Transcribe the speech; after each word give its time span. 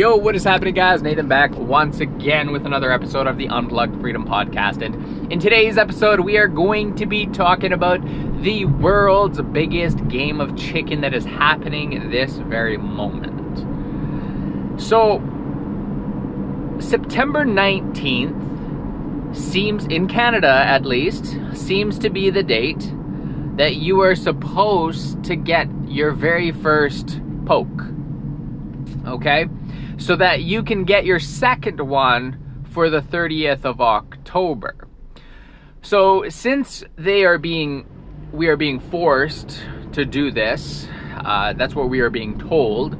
Yo, 0.00 0.16
what 0.16 0.34
is 0.34 0.44
happening, 0.44 0.72
guys? 0.72 1.02
Nathan 1.02 1.28
back 1.28 1.54
once 1.54 2.00
again 2.00 2.52
with 2.52 2.64
another 2.64 2.90
episode 2.90 3.26
of 3.26 3.36
the 3.36 3.46
Unplugged 3.48 4.00
Freedom 4.00 4.24
Podcast. 4.26 4.80
And 4.80 5.30
in 5.30 5.38
today's 5.38 5.76
episode, 5.76 6.20
we 6.20 6.38
are 6.38 6.48
going 6.48 6.94
to 6.94 7.04
be 7.04 7.26
talking 7.26 7.70
about 7.70 8.00
the 8.40 8.64
world's 8.64 9.42
biggest 9.42 10.08
game 10.08 10.40
of 10.40 10.56
chicken 10.56 11.02
that 11.02 11.12
is 11.12 11.26
happening 11.26 12.08
this 12.08 12.38
very 12.38 12.78
moment. 12.78 13.58
So, 14.80 15.18
September 16.78 17.44
19th 17.44 19.36
seems, 19.36 19.84
in 19.84 20.08
Canada 20.08 20.64
at 20.66 20.86
least, 20.86 21.36
seems 21.52 21.98
to 21.98 22.08
be 22.08 22.30
the 22.30 22.42
date 22.42 22.90
that 23.58 23.76
you 23.76 24.00
are 24.00 24.14
supposed 24.14 25.22
to 25.24 25.36
get 25.36 25.68
your 25.86 26.12
very 26.12 26.52
first 26.52 27.20
poke. 27.44 27.84
Okay? 29.06 29.46
So 30.00 30.16
that 30.16 30.42
you 30.42 30.64
can 30.64 30.84
get 30.84 31.04
your 31.04 31.20
second 31.20 31.80
one 31.80 32.64
for 32.70 32.90
the 32.90 33.00
30th 33.00 33.64
of 33.64 33.80
October. 33.80 34.88
So 35.82 36.28
since 36.28 36.82
they 36.96 37.24
are 37.24 37.38
being 37.38 37.86
we 38.32 38.48
are 38.48 38.56
being 38.56 38.80
forced 38.80 39.60
to 39.92 40.04
do 40.04 40.30
this, 40.30 40.88
uh, 41.16 41.52
that's 41.52 41.74
what 41.74 41.88
we 41.88 42.00
are 42.00 42.10
being 42.10 42.38
told. 42.38 42.94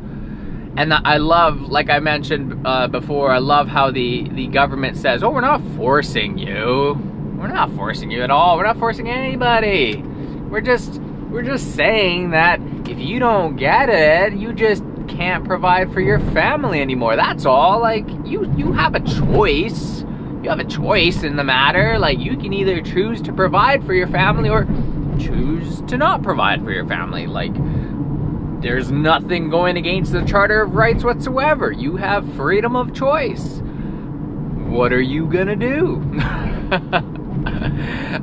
And 0.77 0.95
I 0.95 1.17
love, 1.17 1.61
like 1.63 1.91
I 1.91 1.99
mentioned 1.99 2.67
uh, 2.67 2.89
before, 2.89 3.33
I 3.33 3.39
love 3.39 3.69
how 3.69 3.91
the, 3.91 4.29
the 4.29 4.47
government 4.47 4.97
says, 4.97 5.23
oh, 5.23 5.31
we're 5.31 5.41
not 5.41 5.61
forcing 5.77 6.39
you. 6.39 6.99
We're 7.37 7.49
not 7.49 7.71
forcing 7.73 8.11
you 8.11 8.23
at 8.23 8.31
all. 8.31 8.57
We're 8.57 8.65
not 8.67 8.79
forcing 8.79 9.09
anybody. 9.09 9.97
We're 9.97 10.61
just 10.61 11.01
we're 11.31 11.43
just 11.43 11.77
saying 11.77 12.31
that 12.31 12.61
if 12.89 12.99
you 12.99 13.21
don't 13.21 13.57
get 13.57 13.89
it, 13.89 14.33
you 14.33 14.53
just 14.53 14.83
can't 15.11 15.45
provide 15.45 15.93
for 15.93 16.01
your 16.01 16.21
family 16.33 16.81
anymore. 16.81 17.17
That's 17.17 17.45
all. 17.45 17.81
Like 17.81 18.09
you 18.25 18.53
you 18.57 18.73
have 18.73 18.95
a 18.95 19.01
choice. 19.01 20.05
You 20.43 20.49
have 20.49 20.61
a 20.61 20.65
choice 20.65 21.23
in 21.23 21.37
the 21.37 21.45
matter. 21.45 21.99
Like 21.99 22.19
you 22.19 22.37
can 22.37 22.53
either 22.53 22.81
choose 22.81 23.21
to 23.23 23.33
provide 23.33 23.85
for 23.85 23.93
your 23.93 24.07
family 24.07 24.49
or 24.49 24.65
choose 25.19 25.83
to 25.83 25.97
not 25.97 26.23
provide 26.23 26.65
for 26.65 26.71
your 26.71 26.87
family. 26.87 27.27
Like 27.27 27.53
there's 28.63 28.91
nothing 28.91 29.51
going 29.51 29.77
against 29.77 30.13
the 30.13 30.25
Charter 30.25 30.63
of 30.63 30.75
Rights 30.75 31.03
whatsoever. 31.05 31.73
You 31.73 31.97
have 31.97 32.33
freedom 32.35 32.77
of 32.77 32.95
choice. 32.95 33.61
What 34.69 34.93
are 34.93 35.01
you 35.01 35.27
gonna 35.27 35.57
do? 35.57 36.01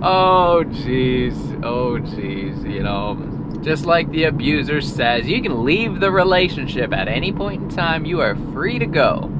oh 0.01 0.63
jeez. 0.67 1.63
Oh 1.63 1.99
jeez. 1.99 2.71
You 2.71 2.83
know 2.83 3.26
just 3.61 3.85
like 3.85 4.09
the 4.11 4.25
abuser 4.25 4.81
says, 4.81 5.27
you 5.27 5.41
can 5.41 5.65
leave 5.65 5.99
the 5.99 6.11
relationship 6.11 6.93
at 6.93 7.07
any 7.07 7.31
point 7.31 7.63
in 7.63 7.69
time. 7.69 8.05
You 8.05 8.21
are 8.21 8.35
free 8.53 8.79
to 8.79 8.85
go. 8.85 9.31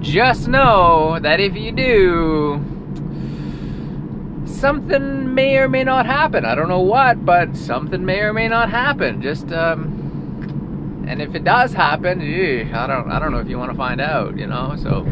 Just 0.00 0.48
know 0.48 1.18
that 1.20 1.40
if 1.40 1.54
you 1.54 1.72
do, 1.72 2.64
something 4.46 5.34
may 5.34 5.58
or 5.58 5.68
may 5.68 5.84
not 5.84 6.06
happen. 6.06 6.44
I 6.44 6.54
don't 6.54 6.68
know 6.68 6.80
what, 6.80 7.24
but 7.24 7.56
something 7.56 8.04
may 8.04 8.20
or 8.20 8.32
may 8.32 8.48
not 8.48 8.70
happen. 8.70 9.22
Just 9.22 9.52
um, 9.52 11.04
and 11.08 11.20
if 11.20 11.34
it 11.34 11.44
does 11.44 11.72
happen, 11.72 12.20
I 12.20 12.86
don't 12.86 13.10
I 13.10 13.18
don't 13.18 13.32
know 13.32 13.38
if 13.38 13.48
you 13.48 13.58
want 13.58 13.70
to 13.70 13.76
find 13.76 14.00
out, 14.00 14.38
you 14.38 14.46
know. 14.46 14.76
So 14.76 15.06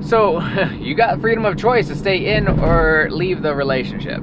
so 0.00 0.40
you 0.80 0.94
got 0.94 1.20
freedom 1.20 1.44
of 1.44 1.56
choice 1.56 1.88
to 1.88 1.96
stay 1.96 2.36
in 2.36 2.48
or 2.48 3.08
leave 3.10 3.42
the 3.42 3.54
relationship. 3.54 4.22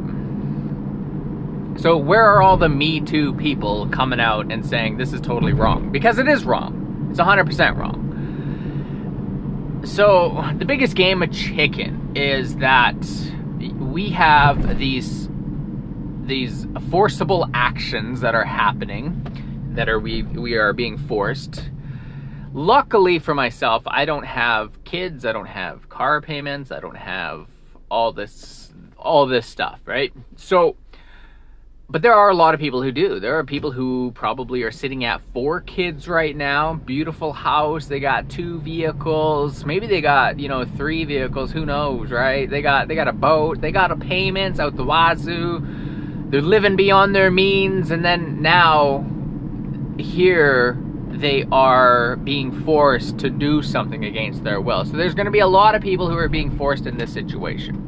So 1.77 1.97
where 1.97 2.25
are 2.25 2.41
all 2.41 2.57
the 2.57 2.69
Me 2.69 3.02
Too 3.02 3.33
people 3.33 3.88
coming 3.89 4.19
out 4.19 4.52
and 4.52 4.66
saying 4.66 4.97
this 4.97 5.11
is 5.11 5.21
totally 5.21 5.53
wrong? 5.53 5.91
Because 5.91 6.19
it 6.19 6.27
is 6.27 6.45
wrong. 6.45 7.07
It's 7.09 7.19
100% 7.19 7.77
wrong. 7.77 9.81
So 9.85 10.49
the 10.57 10.65
biggest 10.65 10.95
game 10.95 11.21
of 11.21 11.31
chicken 11.31 12.13
is 12.15 12.55
that 12.57 12.95
we 13.80 14.09
have 14.11 14.77
these 14.77 15.30
these 16.25 16.65
forcible 16.89 17.49
actions 17.53 18.21
that 18.21 18.33
are 18.33 18.45
happening 18.45 19.73
that 19.75 19.89
are 19.89 19.99
we 19.99 20.23
we 20.23 20.55
are 20.55 20.73
being 20.73 20.98
forced. 20.98 21.69
Luckily 22.53 23.19
for 23.19 23.33
myself, 23.33 23.83
I 23.87 24.05
don't 24.05 24.25
have 24.25 24.83
kids, 24.83 25.25
I 25.25 25.33
don't 25.33 25.48
have 25.48 25.89
car 25.89 26.21
payments, 26.21 26.71
I 26.71 26.80
don't 26.80 26.95
have 26.95 27.48
all 27.89 28.14
this 28.14 28.71
all 28.98 29.25
this 29.25 29.45
stuff, 29.45 29.81
right? 29.86 30.14
So 30.37 30.77
but 31.89 32.02
there 32.02 32.14
are 32.14 32.30
a 32.30 32.36
lot 32.36 32.54
of 32.54 32.60
people 32.60 32.82
who 32.82 32.92
do. 32.92 33.20
There 33.20 33.38
are 33.38 33.44
people 33.44 33.71
who 33.71 34.11
probably 34.16 34.64
are 34.64 34.71
sitting 34.71 35.04
at 35.04 35.21
four 35.33 35.61
kids 35.61 36.08
right 36.08 36.36
now, 36.36 36.76
beautiful 36.76 37.33
house, 37.33 37.88
they 37.88 37.99
got 37.99 38.30
two 38.30 38.60
vehicles, 38.61 39.66
maybe 39.66 39.86
they 39.86 40.02
got, 40.02 40.39
you 40.39 40.48
know, 40.48 40.66
three 40.66 41.04
vehicles, 41.05 41.52
who 41.52 41.66
knows, 41.66 42.10
right? 42.10 42.49
They 42.49 42.61
got 42.61 42.88
they 42.88 42.95
got 42.95 43.08
a 43.08 43.14
boat, 43.14 43.61
they 43.61 43.72
got 43.72 43.92
a 43.92 43.95
payments 43.95 44.60
out 44.60 44.76
the 44.76 44.83
wazoo. 44.83 45.61
They're 46.30 46.42
living 46.42 46.76
beyond 46.76 47.14
their 47.14 47.30
means 47.30 47.92
and 47.92 48.04
then 48.04 48.42
now 48.42 49.05
here 49.99 50.77
they 51.10 51.45
are 51.52 52.16
being 52.17 52.52
forced 52.64 53.20
to 53.20 53.30
do 53.30 53.61
something 53.61 54.04
against 54.04 54.43
their 54.43 54.60
will. 54.60 54.83
So 54.83 54.98
there's 54.98 55.14
going 55.14 55.26
to 55.26 55.32
be 55.32 55.39
a 55.39 55.48
lot 55.48 55.76
of 55.76 55.82
people 55.82 56.10
who 56.10 56.17
are 56.17 56.27
being 56.27 56.58
forced 56.58 56.88
in 56.88 56.98
this 56.98 57.14
situation. 57.14 57.80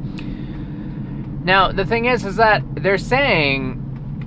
Now, 1.44 1.72
the 1.72 1.84
thing 1.84 2.04
is 2.04 2.24
is 2.24 2.36
that 2.36 2.62
they're 2.76 2.98
saying 2.98 3.82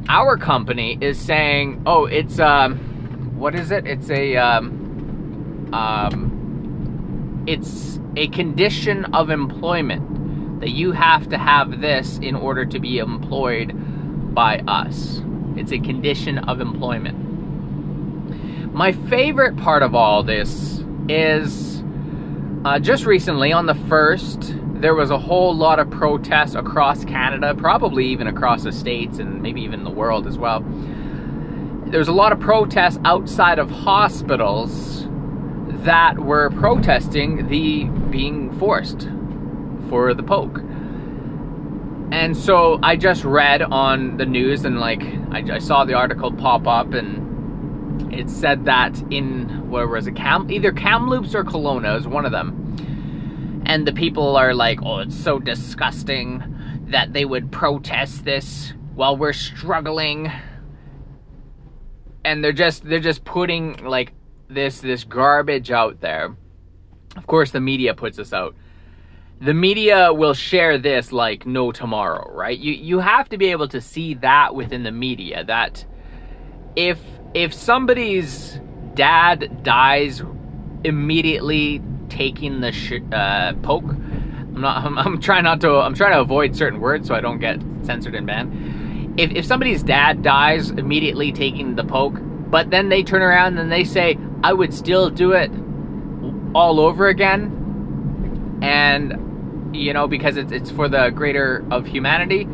our 0.07 0.37
company 0.37 0.97
is 1.01 1.19
saying, 1.19 1.83
oh, 1.85 2.05
it's 2.05 2.39
um, 2.39 2.77
what 3.37 3.55
is 3.55 3.71
it? 3.71 3.85
It's 3.85 4.09
a 4.09 4.37
um, 4.37 5.69
um, 5.73 7.43
it's 7.47 7.99
a 8.15 8.27
condition 8.29 9.05
of 9.13 9.29
employment 9.29 10.61
that 10.61 10.71
you 10.71 10.91
have 10.91 11.29
to 11.29 11.37
have 11.37 11.81
this 11.81 12.17
in 12.19 12.35
order 12.35 12.65
to 12.65 12.79
be 12.79 12.97
employed 12.97 13.73
by 14.33 14.59
us. 14.67 15.21
It's 15.55 15.71
a 15.71 15.79
condition 15.79 16.37
of 16.37 16.61
employment. 16.61 18.73
My 18.73 18.91
favorite 18.91 19.57
part 19.57 19.83
of 19.83 19.95
all 19.95 20.23
this 20.23 20.83
is 21.07 21.83
uh, 22.65 22.79
just 22.79 23.05
recently 23.05 23.51
on 23.51 23.65
the 23.65 23.75
first 23.75 24.53
there 24.79 24.95
was 24.95 25.11
a 25.11 25.17
whole 25.17 25.55
lot 25.55 25.77
of 25.77 25.89
protests 25.89 26.55
across 26.55 27.03
Canada, 27.03 27.53
probably 27.53 28.05
even 28.07 28.27
across 28.27 28.63
the 28.63 28.71
states 28.71 29.19
and 29.19 29.41
maybe 29.41 29.61
even 29.61 29.83
the 29.83 29.89
world 29.89 30.25
as 30.25 30.37
well. 30.37 30.61
There 31.87 31.99
was 31.99 32.07
a 32.07 32.13
lot 32.13 32.31
of 32.31 32.39
protests 32.39 32.97
outside 33.03 33.59
of 33.59 33.69
hospitals 33.69 35.05
that 35.83 36.17
were 36.19 36.49
protesting 36.51 37.47
the 37.49 37.85
being 38.09 38.57
forced 38.57 39.09
for 39.89 40.13
the 40.13 40.23
poke. 40.23 40.59
And 42.11 42.35
so 42.35 42.79
I 42.81 42.95
just 42.95 43.23
read 43.23 43.61
on 43.61 44.17
the 44.17 44.25
news 44.25 44.65
and 44.65 44.79
like 44.79 45.03
I, 45.31 45.55
I 45.55 45.59
saw 45.59 45.83
the 45.83 45.93
article 45.93 46.31
pop 46.31 46.67
up 46.67 46.93
and 46.93 48.13
it 48.13 48.29
said 48.29 48.65
that 48.65 48.99
in 49.11 49.69
where 49.69 49.87
was 49.87 50.07
it 50.07 50.15
Cam 50.15 50.49
either 50.49 50.71
Kamloops 50.71 51.35
or 51.35 51.43
Kelowna 51.43 51.97
is 51.97 52.07
one 52.07 52.25
of 52.25 52.31
them 52.31 52.55
and 53.69 53.87
the 53.87 53.93
people 53.93 54.35
are 54.35 54.55
like, 54.55 54.81
oh, 54.81 54.97
it's 54.97 55.15
so 55.15 55.37
disgusting 55.37 56.43
that 56.87 57.13
they 57.13 57.23
would 57.23 57.51
protest 57.51 58.25
this 58.25 58.73
while 58.95 59.15
we're 59.15 59.31
struggling. 59.31 60.31
And 62.25 62.43
they're 62.43 62.51
just 62.51 62.83
they're 62.83 62.99
just 62.99 63.23
putting 63.23 63.85
like 63.85 64.13
this 64.47 64.81
this 64.81 65.03
garbage 65.03 65.69
out 65.69 66.01
there. 66.01 66.35
Of 67.15 67.27
course 67.27 67.51
the 67.51 67.59
media 67.59 67.93
puts 67.93 68.17
this 68.17 68.33
out. 68.33 68.55
The 69.39 69.53
media 69.53 70.11
will 70.13 70.33
share 70.33 70.79
this 70.79 71.11
like 71.11 71.45
no 71.45 71.71
tomorrow, 71.71 72.27
right? 72.33 72.57
You 72.57 72.73
you 72.73 72.97
have 72.97 73.29
to 73.29 73.37
be 73.37 73.51
able 73.51 73.67
to 73.67 73.79
see 73.79 74.15
that 74.15 74.55
within 74.55 74.81
the 74.81 74.91
media 74.91 75.43
that 75.43 75.85
if 76.75 76.99
if 77.35 77.53
somebody's 77.53 78.59
dad 78.95 79.61
dies 79.61 80.23
immediately 80.83 81.83
taking 82.09 82.61
the 82.61 82.71
sh- 82.71 83.01
uh, 83.11 83.53
poke. 83.61 83.89
I'm 83.89 84.61
not. 84.61 84.85
I'm, 84.85 84.97
I'm, 84.97 85.21
trying 85.21 85.43
not 85.43 85.61
to. 85.61 85.71
I'm 85.75 85.93
trying 85.93 86.13
to 86.13 86.21
avoid 86.21 86.55
certain 86.55 86.79
words 86.79 87.07
so 87.07 87.15
I 87.15 87.21
don't 87.21 87.39
get 87.39 87.61
censored 87.83 88.15
and 88.15 88.25
banned. 88.25 89.19
If 89.19 89.31
if 89.31 89.45
somebody's 89.45 89.83
dad 89.83 90.21
dies 90.21 90.69
immediately 90.71 91.31
taking 91.31 91.75
the 91.75 91.83
poke, 91.83 92.17
but 92.19 92.69
then 92.69 92.89
they 92.89 93.03
turn 93.03 93.21
around 93.21 93.57
and 93.57 93.71
they 93.71 93.83
say, 93.83 94.17
"I 94.43 94.53
would 94.53 94.73
still 94.73 95.09
do 95.09 95.31
it 95.33 95.51
all 96.53 96.79
over 96.79 97.07
again," 97.07 98.59
and 98.61 99.75
you 99.75 99.93
know 99.93 100.07
because 100.07 100.37
it's 100.37 100.51
it's 100.51 100.71
for 100.71 100.87
the 100.87 101.09
greater 101.09 101.65
of 101.71 101.85
humanity, 101.85 102.47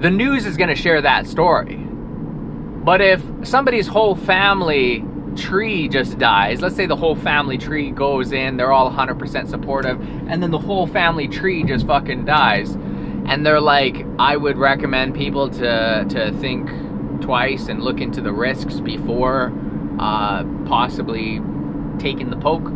the 0.00 0.10
news 0.10 0.46
is 0.46 0.56
going 0.56 0.70
to 0.70 0.76
share 0.76 1.00
that 1.02 1.26
story. 1.26 1.76
But 1.76 3.00
if 3.00 3.22
somebody's 3.44 3.86
whole 3.86 4.16
family 4.16 5.04
tree 5.36 5.88
just 5.88 6.18
dies, 6.18 6.60
let's 6.60 6.76
say 6.76 6.86
the 6.86 6.96
whole 6.96 7.16
family 7.16 7.58
tree 7.58 7.90
goes 7.90 8.32
in, 8.32 8.56
they're 8.56 8.72
all 8.72 8.90
100% 8.90 9.48
supportive, 9.48 10.00
and 10.28 10.42
then 10.42 10.50
the 10.50 10.58
whole 10.58 10.86
family 10.86 11.28
tree 11.28 11.62
just 11.64 11.86
fucking 11.86 12.24
dies. 12.24 12.72
And 13.24 13.46
they're 13.46 13.60
like, 13.60 14.04
I 14.18 14.36
would 14.36 14.58
recommend 14.58 15.14
people 15.14 15.48
to, 15.50 16.04
to 16.08 16.32
think 16.38 16.68
twice 17.20 17.68
and 17.68 17.82
look 17.82 18.00
into 18.00 18.20
the 18.20 18.32
risks 18.32 18.80
before 18.80 19.52
uh, 19.98 20.44
possibly 20.66 21.40
taking 21.98 22.30
the 22.30 22.36
poke. 22.36 22.72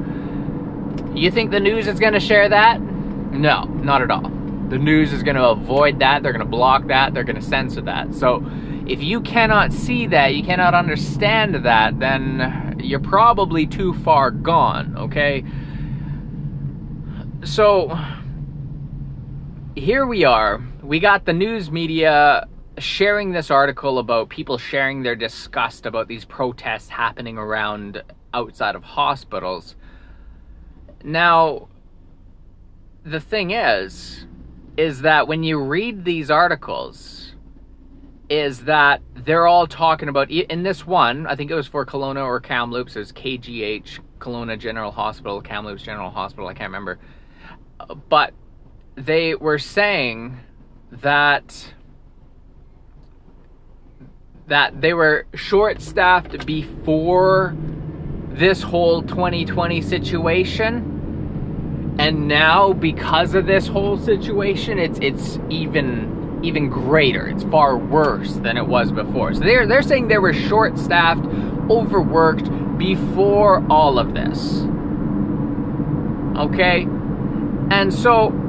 You 1.17 1.31
think 1.31 1.51
the 1.51 1.61
news 1.61 1.89
is 1.89 1.99
going 1.99 2.13
to 2.13 2.21
share 2.21 2.49
that? 2.49 2.81
No, 2.81 3.65
not 3.65 4.03
at 4.03 4.11
all. 4.11 4.31
The 4.69 4.79
news 4.79 5.13
is 5.13 5.23
going 5.23 5.37
to 5.37 5.49
avoid 5.49 6.01
that. 6.01 6.23
They're 6.23 6.33
going 6.33 6.45
to 6.45 6.51
block 6.51 6.89
that. 6.89 7.15
They're 7.15 7.25
going 7.25 7.37
to 7.37 7.43
censor 7.43 7.81
that. 7.83 8.15
So 8.15 8.41
if 8.87 9.03
you 9.03 9.21
cannot 9.21 9.73
see 9.73 10.07
that, 10.09 10.35
you 10.35 10.45
cannot 10.45 10.75
understand 10.75 11.65
that, 11.65 11.99
then 11.99 12.77
you're 12.83 13.01
probably 13.01 13.67
too 13.67 13.95
far 13.95 14.31
gone, 14.31 14.97
okay? 14.97 15.45
So 17.45 17.99
here 19.75 20.07
we 20.07 20.25
are. 20.25 20.63
We 20.83 21.01
got 21.01 21.25
the 21.25 21.33
news 21.33 21.71
media 21.71 22.47
sharing 22.79 23.33
this 23.33 23.51
article 23.51 23.99
about 23.99 24.29
people 24.29 24.59
sharing 24.59 25.03
their 25.03 25.17
disgust 25.17 25.87
about 25.87 26.09
these 26.09 26.25
protests 26.25 26.89
happening 26.89 27.39
around 27.39 28.03
outside 28.33 28.75
of 28.75 28.85
hospitals. 28.85 29.75
Now, 31.03 31.69
the 33.05 33.21
thing 33.21 33.51
is, 33.51 34.27
is 34.77 35.01
that 35.01 35.27
when 35.27 35.43
you 35.43 35.59
read 35.61 36.05
these 36.05 36.31
articles, 36.31 37.26
is 38.29 38.65
that 38.65 39.01
they're 39.15 39.47
all 39.47 39.67
talking 39.67 40.09
about 40.09 40.31
in 40.31 40.63
this 40.63 40.87
one. 40.87 41.27
I 41.27 41.37
think 41.37 41.51
it 41.51 41.55
was 41.55 41.67
for 41.67 41.87
Kelowna 41.87 42.25
or 42.25 42.41
Kamloops. 42.41 42.97
It's 42.97 43.13
KGH 43.13 44.01
Kelowna 44.19 44.59
General 44.59 44.91
Hospital, 44.91 45.41
Kamloops 45.41 45.83
General 45.83 46.11
Hospital. 46.11 46.49
I 46.49 46.55
can't 46.55 46.69
remember, 46.69 46.99
but 48.09 48.35
they 48.97 49.35
were 49.35 49.59
saying 49.59 50.39
that 50.91 51.73
that 54.49 54.81
they 54.81 54.95
were 54.95 55.27
short 55.35 55.83
staffed 55.83 56.47
before 56.47 57.57
this 58.29 58.63
whole 58.63 59.03
2020 59.03 59.83
situation 59.83 60.93
and 61.99 62.29
now 62.29 62.73
because 62.73 63.35
of 63.35 63.47
this 63.47 63.67
whole 63.67 63.99
situation 63.99 64.79
it's 64.79 64.99
it's 65.01 65.41
even 65.51 66.16
even 66.43 66.69
greater. 66.69 67.27
It's 67.27 67.45
far 67.45 67.77
worse 67.77 68.35
than 68.35 68.57
it 68.57 68.67
was 68.67 68.93
before. 68.93 69.35
So 69.35 69.41
they're 69.41 69.67
they're 69.67 69.83
saying 69.83 70.09
they 70.09 70.19
were 70.19 70.33
short 70.33 70.79
staffed 70.79 71.25
overworked 71.71 72.79
before 72.79 73.65
all 73.71 73.99
of 73.99 74.15
this. 74.15 74.65
Okay? 76.39 76.87
And 77.71 77.93
so 77.93 78.43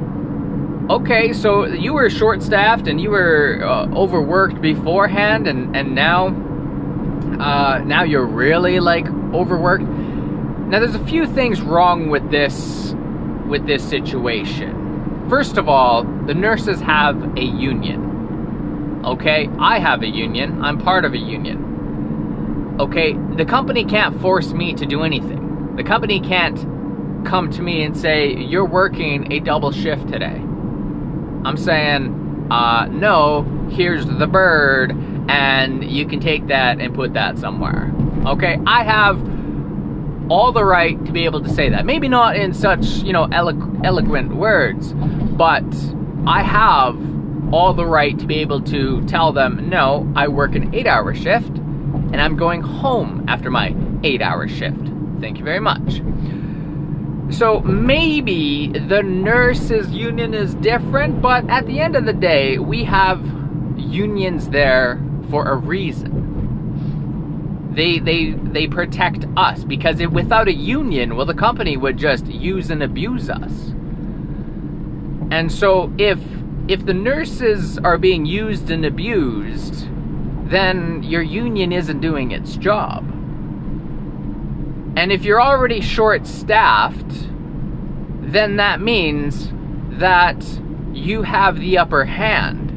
okay 0.90 1.32
so 1.34 1.66
you 1.66 1.92
were 1.92 2.08
short 2.08 2.42
staffed 2.42 2.86
and 2.88 2.98
you 3.00 3.10
were 3.10 3.62
uh, 3.62 3.86
overworked 3.94 4.60
beforehand 4.62 5.46
and 5.46 5.76
and 5.76 5.94
now 5.94 6.28
uh, 7.40 7.78
now 7.84 8.02
you're 8.02 8.26
really 8.26 8.80
like 8.80 9.06
overworked? 9.32 9.84
Now 9.84 10.80
there's 10.80 10.94
a 10.94 11.04
few 11.06 11.26
things 11.26 11.60
wrong 11.62 12.08
with 12.10 12.30
this 12.30 12.94
with 13.48 13.66
this 13.66 13.82
situation. 13.82 14.77
First 15.28 15.58
of 15.58 15.68
all, 15.68 16.04
the 16.04 16.32
nurses 16.32 16.80
have 16.80 17.36
a 17.36 17.44
union. 17.44 19.02
Okay, 19.04 19.48
I 19.58 19.78
have 19.78 20.02
a 20.02 20.08
union. 20.08 20.62
I'm 20.62 20.78
part 20.78 21.04
of 21.04 21.12
a 21.12 21.18
union. 21.18 22.76
Okay, 22.80 23.12
the 23.36 23.44
company 23.44 23.84
can't 23.84 24.18
force 24.22 24.52
me 24.52 24.72
to 24.74 24.86
do 24.86 25.02
anything. 25.02 25.76
The 25.76 25.84
company 25.84 26.20
can't 26.20 26.58
come 27.26 27.50
to 27.50 27.62
me 27.62 27.82
and 27.82 27.96
say, 27.96 28.34
You're 28.34 28.64
working 28.64 29.30
a 29.30 29.40
double 29.40 29.70
shift 29.70 30.08
today. 30.08 30.40
I'm 31.44 31.56
saying, 31.58 32.48
uh, 32.50 32.86
No, 32.86 33.42
here's 33.70 34.06
the 34.06 34.26
bird, 34.26 34.92
and 35.28 35.84
you 35.84 36.06
can 36.06 36.20
take 36.20 36.46
that 36.46 36.80
and 36.80 36.94
put 36.94 37.12
that 37.12 37.36
somewhere. 37.36 37.92
Okay, 38.24 38.58
I 38.66 38.82
have 38.82 39.18
all 40.28 40.52
the 40.52 40.64
right 40.64 41.02
to 41.06 41.12
be 41.12 41.24
able 41.24 41.42
to 41.42 41.48
say 41.48 41.68
that. 41.70 41.86
Maybe 41.86 42.08
not 42.08 42.36
in 42.36 42.52
such, 42.52 42.84
you 42.98 43.12
know, 43.12 43.24
elo- 43.32 43.80
eloquent 43.84 44.34
words, 44.34 44.92
but 44.92 45.64
I 46.26 46.42
have 46.42 46.96
all 47.52 47.72
the 47.72 47.86
right 47.86 48.18
to 48.18 48.26
be 48.26 48.36
able 48.36 48.60
to 48.62 49.04
tell 49.06 49.32
them, 49.32 49.68
no, 49.68 50.10
I 50.14 50.28
work 50.28 50.54
an 50.54 50.74
eight 50.74 50.86
hour 50.86 51.14
shift 51.14 51.48
and 51.48 52.20
I'm 52.20 52.36
going 52.36 52.60
home 52.62 53.24
after 53.28 53.50
my 53.50 53.74
eight 54.02 54.20
hour 54.20 54.48
shift. 54.48 54.80
Thank 55.20 55.38
you 55.38 55.44
very 55.44 55.60
much. 55.60 56.02
So 57.30 57.60
maybe 57.60 58.68
the 58.68 59.02
nurses 59.02 59.90
union 59.90 60.32
is 60.32 60.54
different, 60.56 61.20
but 61.20 61.48
at 61.50 61.66
the 61.66 61.80
end 61.80 61.96
of 61.96 62.06
the 62.06 62.12
day, 62.12 62.58
we 62.58 62.84
have 62.84 63.20
unions 63.76 64.48
there 64.48 65.02
for 65.30 65.48
a 65.48 65.56
reason. 65.56 66.27
They 67.70 67.98
they 67.98 68.30
they 68.30 68.66
protect 68.66 69.26
us 69.36 69.64
because 69.64 70.00
if, 70.00 70.10
without 70.10 70.48
a 70.48 70.54
union, 70.54 71.16
well, 71.16 71.26
the 71.26 71.34
company 71.34 71.76
would 71.76 71.96
just 71.96 72.26
use 72.26 72.70
and 72.70 72.82
abuse 72.82 73.28
us. 73.30 73.72
And 75.30 75.52
so 75.52 75.92
if 75.98 76.18
if 76.68 76.84
the 76.84 76.94
nurses 76.94 77.78
are 77.78 77.98
being 77.98 78.26
used 78.26 78.70
and 78.70 78.84
abused, 78.84 79.86
then 80.50 81.02
your 81.02 81.22
union 81.22 81.72
isn't 81.72 82.00
doing 82.00 82.30
its 82.30 82.56
job. 82.56 83.04
And 84.96 85.12
if 85.12 85.24
you're 85.24 85.40
already 85.40 85.80
short 85.80 86.26
staffed, 86.26 87.28
then 88.20 88.56
that 88.56 88.80
means 88.80 89.52
that 89.90 90.44
you 90.92 91.22
have 91.22 91.58
the 91.58 91.78
upper 91.78 92.04
hand 92.04 92.67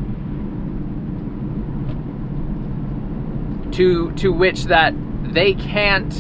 to 3.74 4.12
to 4.14 4.32
which 4.32 4.66
that 4.66 4.94
they 5.24 5.54
can't 5.54 6.14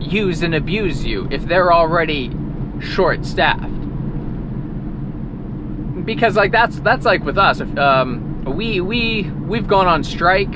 use 0.00 0.42
and 0.42 0.54
abuse 0.54 1.04
you 1.04 1.28
if 1.30 1.44
they're 1.46 1.72
already 1.72 2.30
short 2.80 3.24
staffed 3.24 3.70
because 6.04 6.36
like 6.36 6.52
that's 6.52 6.80
that's 6.80 7.04
like 7.04 7.24
with 7.24 7.38
us. 7.38 7.60
If, 7.60 7.76
um, 7.78 8.44
we 8.44 8.80
we 8.80 9.22
we've 9.22 9.66
gone 9.66 9.86
on 9.86 10.04
strike 10.04 10.54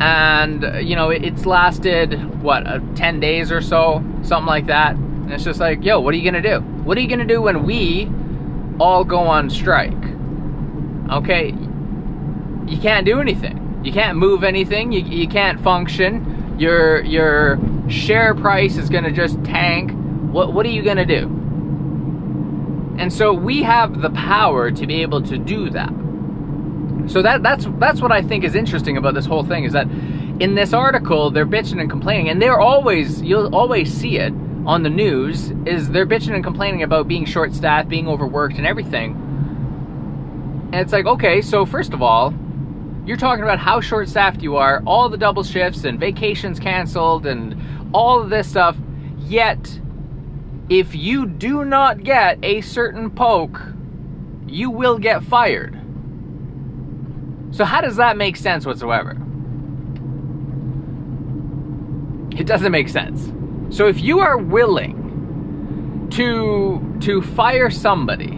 and 0.00 0.86
you 0.86 0.94
know 0.94 1.10
it's 1.10 1.46
lasted 1.46 2.42
what 2.42 2.66
uh, 2.66 2.80
10 2.94 3.20
days 3.20 3.50
or 3.50 3.60
so 3.60 4.04
something 4.22 4.46
like 4.46 4.66
that. 4.66 4.94
And 4.94 5.32
it's 5.32 5.44
just 5.44 5.60
like 5.60 5.84
yo 5.84 6.00
what 6.00 6.14
are 6.14 6.16
you 6.16 6.30
gonna 6.30 6.42
do? 6.42 6.60
What 6.60 6.98
are 6.98 7.00
you 7.00 7.08
gonna 7.08 7.24
do 7.24 7.40
when 7.42 7.64
we 7.64 8.10
all 8.78 9.04
go 9.04 9.18
on 9.18 9.50
strike? 9.50 9.92
Okay? 11.10 11.54
You 12.66 12.78
can't 12.78 13.06
do 13.06 13.20
anything 13.20 13.57
you 13.82 13.92
can't 13.92 14.18
move 14.18 14.44
anything. 14.44 14.92
You, 14.92 15.00
you 15.00 15.28
can't 15.28 15.60
function. 15.60 16.56
Your 16.58 17.02
your 17.04 17.58
share 17.88 18.34
price 18.34 18.76
is 18.76 18.88
to 19.04 19.12
just 19.12 19.42
tank. 19.44 19.92
What 20.32 20.52
what 20.52 20.66
are 20.66 20.70
you 20.70 20.82
to 20.96 21.06
do? 21.06 21.26
And 22.98 23.12
so 23.12 23.32
we 23.32 23.62
have 23.62 24.02
the 24.02 24.10
power 24.10 24.70
to 24.72 24.86
be 24.86 25.02
able 25.02 25.22
to 25.22 25.38
do 25.38 25.70
that. 25.70 25.92
So 27.06 27.22
that 27.22 27.42
that's 27.42 27.66
that's 27.78 28.00
what 28.02 28.10
I 28.10 28.22
think 28.22 28.44
is 28.44 28.54
interesting 28.54 28.96
about 28.96 29.14
this 29.14 29.24
whole 29.24 29.44
thing 29.44 29.64
is 29.64 29.72
that 29.72 29.88
in 30.40 30.54
this 30.54 30.72
article 30.72 31.30
they're 31.30 31.46
bitching 31.46 31.80
and 31.80 31.88
complaining 31.88 32.28
and 32.28 32.42
they're 32.42 32.60
always 32.60 33.22
you'll 33.22 33.54
always 33.54 33.92
see 33.92 34.18
it 34.18 34.32
on 34.66 34.82
the 34.82 34.90
news 34.90 35.50
is 35.64 35.88
they're 35.88 36.06
bitching 36.06 36.34
and 36.34 36.44
complaining 36.44 36.82
about 36.82 37.08
being 37.08 37.24
short 37.24 37.54
staffed, 37.54 37.88
being 37.88 38.08
overworked 38.08 38.56
and 38.56 38.66
everything. 38.66 39.12
And 40.72 40.82
it's 40.82 40.92
like, 40.92 41.06
okay, 41.06 41.40
so 41.40 41.64
first 41.64 41.94
of 41.94 42.02
all, 42.02 42.34
you're 43.08 43.16
talking 43.16 43.42
about 43.42 43.58
how 43.58 43.80
short 43.80 44.06
staffed 44.06 44.42
you 44.42 44.56
are, 44.56 44.82
all 44.86 45.08
the 45.08 45.16
double 45.16 45.42
shifts 45.42 45.84
and 45.84 45.98
vacations 45.98 46.60
canceled 46.60 47.24
and 47.24 47.58
all 47.94 48.20
of 48.20 48.28
this 48.28 48.46
stuff. 48.50 48.76
Yet, 49.20 49.80
if 50.68 50.94
you 50.94 51.24
do 51.24 51.64
not 51.64 52.04
get 52.04 52.38
a 52.42 52.60
certain 52.60 53.10
poke, 53.10 53.62
you 54.46 54.68
will 54.68 54.98
get 54.98 55.22
fired. 55.22 55.74
So, 57.50 57.64
how 57.64 57.80
does 57.80 57.96
that 57.96 58.18
make 58.18 58.36
sense 58.36 58.66
whatsoever? 58.66 59.12
It 62.36 62.46
doesn't 62.46 62.72
make 62.72 62.90
sense. 62.90 63.32
So, 63.74 63.86
if 63.86 64.02
you 64.02 64.18
are 64.18 64.36
willing 64.36 66.10
to, 66.10 66.98
to 67.00 67.22
fire 67.22 67.70
somebody 67.70 68.34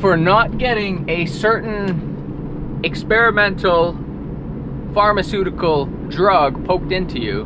for 0.00 0.16
not 0.16 0.58
getting 0.58 1.08
a 1.08 1.26
certain 1.26 2.11
experimental 2.84 3.98
pharmaceutical 4.94 5.86
drug 6.08 6.64
poked 6.66 6.92
into 6.92 7.18
you 7.18 7.44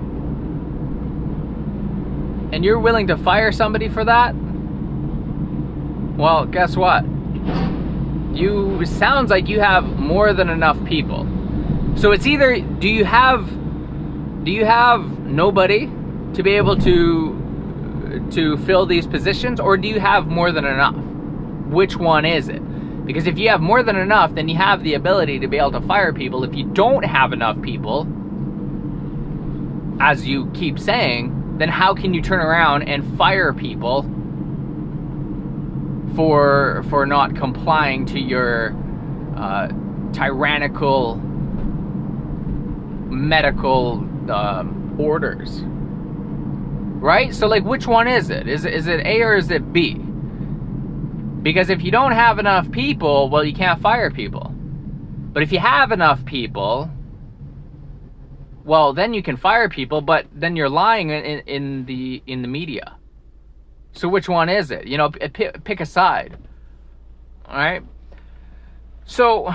and 2.52 2.64
you're 2.64 2.78
willing 2.78 3.06
to 3.08 3.16
fire 3.16 3.52
somebody 3.52 3.88
for 3.88 4.04
that, 4.04 4.34
well, 6.16 6.46
guess 6.46 6.76
what? 6.76 7.04
You 8.34 8.84
sounds 8.86 9.30
like 9.30 9.48
you 9.48 9.60
have 9.60 9.84
more 9.98 10.32
than 10.32 10.48
enough 10.48 10.82
people. 10.84 11.26
So 11.96 12.12
it's 12.12 12.26
either 12.26 12.60
do 12.60 12.88
you 12.88 13.04
have 13.04 13.46
do 14.44 14.52
you 14.52 14.64
have 14.64 15.18
nobody 15.20 15.86
to 16.34 16.42
be 16.42 16.52
able 16.52 16.76
to 16.78 18.28
to 18.30 18.56
fill 18.58 18.86
these 18.86 19.06
positions 19.06 19.60
or 19.60 19.76
do 19.76 19.88
you 19.88 20.00
have 20.00 20.26
more 20.26 20.52
than 20.52 20.64
enough? 20.64 20.96
Which 21.66 21.96
one 21.96 22.24
is 22.24 22.48
it? 22.48 22.62
Because 23.06 23.28
if 23.28 23.38
you 23.38 23.48
have 23.50 23.60
more 23.60 23.84
than 23.84 23.96
enough, 23.96 24.34
then 24.34 24.48
you 24.48 24.56
have 24.56 24.82
the 24.82 24.94
ability 24.94 25.38
to 25.38 25.46
be 25.46 25.56
able 25.58 25.70
to 25.72 25.80
fire 25.80 26.12
people. 26.12 26.42
If 26.42 26.54
you 26.54 26.64
don't 26.64 27.04
have 27.04 27.32
enough 27.32 27.60
people, 27.62 28.06
as 30.00 30.26
you 30.26 30.50
keep 30.52 30.78
saying, 30.78 31.58
then 31.58 31.68
how 31.68 31.94
can 31.94 32.12
you 32.12 32.20
turn 32.20 32.40
around 32.40 32.82
and 32.82 33.16
fire 33.16 33.52
people 33.52 34.02
for 36.14 36.84
for 36.90 37.06
not 37.06 37.36
complying 37.36 38.06
to 38.06 38.18
your 38.18 38.74
uh, 39.36 39.68
tyrannical 40.12 41.16
medical 43.08 44.04
um, 44.30 44.96
orders? 44.98 45.62
Right? 47.00 47.34
So, 47.34 47.46
like, 47.46 47.64
which 47.64 47.86
one 47.86 48.08
is 48.08 48.30
it? 48.30 48.48
Is, 48.48 48.64
is 48.64 48.88
it 48.88 49.06
A 49.06 49.22
or 49.22 49.36
is 49.36 49.50
it 49.50 49.72
B? 49.72 50.05
Because 51.46 51.70
if 51.70 51.84
you 51.84 51.92
don't 51.92 52.10
have 52.10 52.40
enough 52.40 52.68
people, 52.72 53.30
well, 53.30 53.44
you 53.44 53.54
can't 53.54 53.80
fire 53.80 54.10
people. 54.10 54.52
But 55.32 55.44
if 55.44 55.52
you 55.52 55.60
have 55.60 55.92
enough 55.92 56.24
people, 56.24 56.90
well, 58.64 58.92
then 58.92 59.14
you 59.14 59.22
can 59.22 59.36
fire 59.36 59.68
people, 59.68 60.00
but 60.00 60.26
then 60.34 60.56
you're 60.56 60.68
lying 60.68 61.10
in, 61.10 61.22
in 61.46 61.86
the 61.86 62.20
in 62.26 62.42
the 62.42 62.48
media. 62.48 62.96
So 63.92 64.08
which 64.08 64.28
one 64.28 64.48
is 64.48 64.72
it? 64.72 64.88
You 64.88 64.98
know, 64.98 65.10
pick, 65.10 65.80
a 65.80 65.86
side. 65.86 66.36
All 67.44 67.56
right. 67.56 67.84
So 69.04 69.48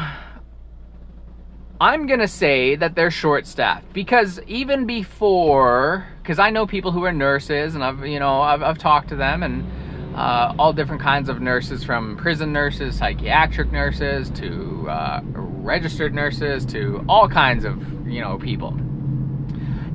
I'm 1.82 2.08
gonna 2.08 2.30
say 2.30 2.78
that 2.78 2.96
they're 2.96 3.12
short-staffed 3.12 3.92
because 3.92 4.40
even 4.48 4.86
before, 4.86 6.08
because 6.24 6.40
I 6.40 6.52
know 6.52 6.66
people 6.66 6.94
who 6.94 7.04
are 7.04 7.12
nurses, 7.12 7.76
and 7.76 7.84
I've 7.84 8.06
you 8.06 8.22
know 8.22 8.40
I've, 8.40 8.64
I've 8.64 8.78
talked 8.78 9.10
to 9.10 9.18
them 9.18 9.44
and 9.44 9.66
uh, 10.16 10.54
all 10.60 10.74
different 10.74 11.02
kinds 11.02 11.30
of 11.30 11.42
nurses, 11.42 11.84
from 11.84 12.18
prison 12.18 12.52
nurses, 12.52 12.98
psychiatric 12.98 13.72
nurses, 13.72 14.30
to 14.32 14.90
uh, 14.90 15.22
registered 15.24 16.14
nurses, 16.14 16.66
to 16.66 17.04
all 17.08 17.30
kinds 17.30 17.64
of 17.64 18.08
you 18.08 18.22
know 18.22 18.38
people. 18.38 18.78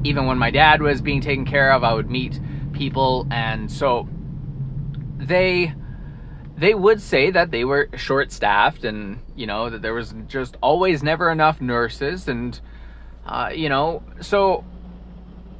Even 0.05 0.27
when 0.27 0.39
my 0.39 0.51
dad 0.51 0.81
was 0.81 1.01
being 1.01 1.21
taken 1.21 1.45
care 1.45 1.73
of, 1.73 1.85
I 1.85 1.93
would 1.93 2.11
meet 2.11 2.41
people, 2.73 3.27
and 3.31 3.71
so 3.71 4.09
they 5.19 5.75
they 6.57 6.75
would 6.75 7.01
say 7.01 7.31
that 7.31 7.51
they 7.51 7.65
were 7.65 7.89
short 7.97 8.33
staffed 8.33 8.85
and 8.85 9.19
you 9.35 9.47
know 9.47 9.69
that 9.71 9.83
there 9.83 9.95
was 9.95 10.15
just 10.27 10.57
always 10.63 11.03
never 11.03 11.31
enough 11.31 11.61
nurses 11.61 12.29
and 12.29 12.61
uh, 13.27 13.51
you 13.55 13.69
know 13.69 14.03
so 14.21 14.65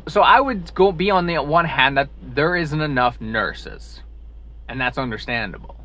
so 0.09 0.23
i 0.23 0.41
would 0.41 0.73
go 0.75 0.93
be 0.93 1.11
on 1.11 1.27
the 1.27 1.37
one 1.39 1.65
hand 1.65 1.97
that 1.97 2.09
there 2.23 2.57
isn't 2.57 2.81
enough 2.81 3.21
nurses 3.21 4.01
and 4.69 4.81
that's 4.81 4.99
understandable 4.99 5.85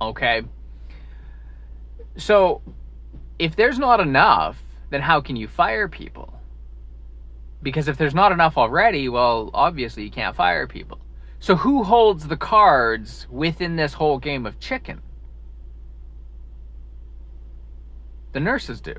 okay 0.00 0.42
so 2.16 2.62
if 3.38 3.56
there's 3.56 3.78
not 3.78 4.00
enough 4.00 4.62
then 4.90 5.02
how 5.02 5.20
can 5.20 5.36
you 5.36 5.48
fire 5.48 5.88
people 5.88 6.32
because 7.62 7.88
if 7.88 7.96
there's 7.96 8.14
not 8.14 8.32
enough 8.32 8.56
already 8.56 9.08
well 9.08 9.50
obviously 9.54 10.04
you 10.04 10.10
can't 10.10 10.36
fire 10.36 10.66
people 10.66 10.98
so 11.38 11.56
who 11.56 11.84
holds 11.84 12.26
the 12.26 12.36
cards 12.36 13.26
within 13.30 13.76
this 13.76 13.92
whole 13.92 14.18
game 14.18 14.46
of 14.46 14.58
chicken? 14.58 15.02
The 18.32 18.40
nurses 18.40 18.80
do. 18.80 18.94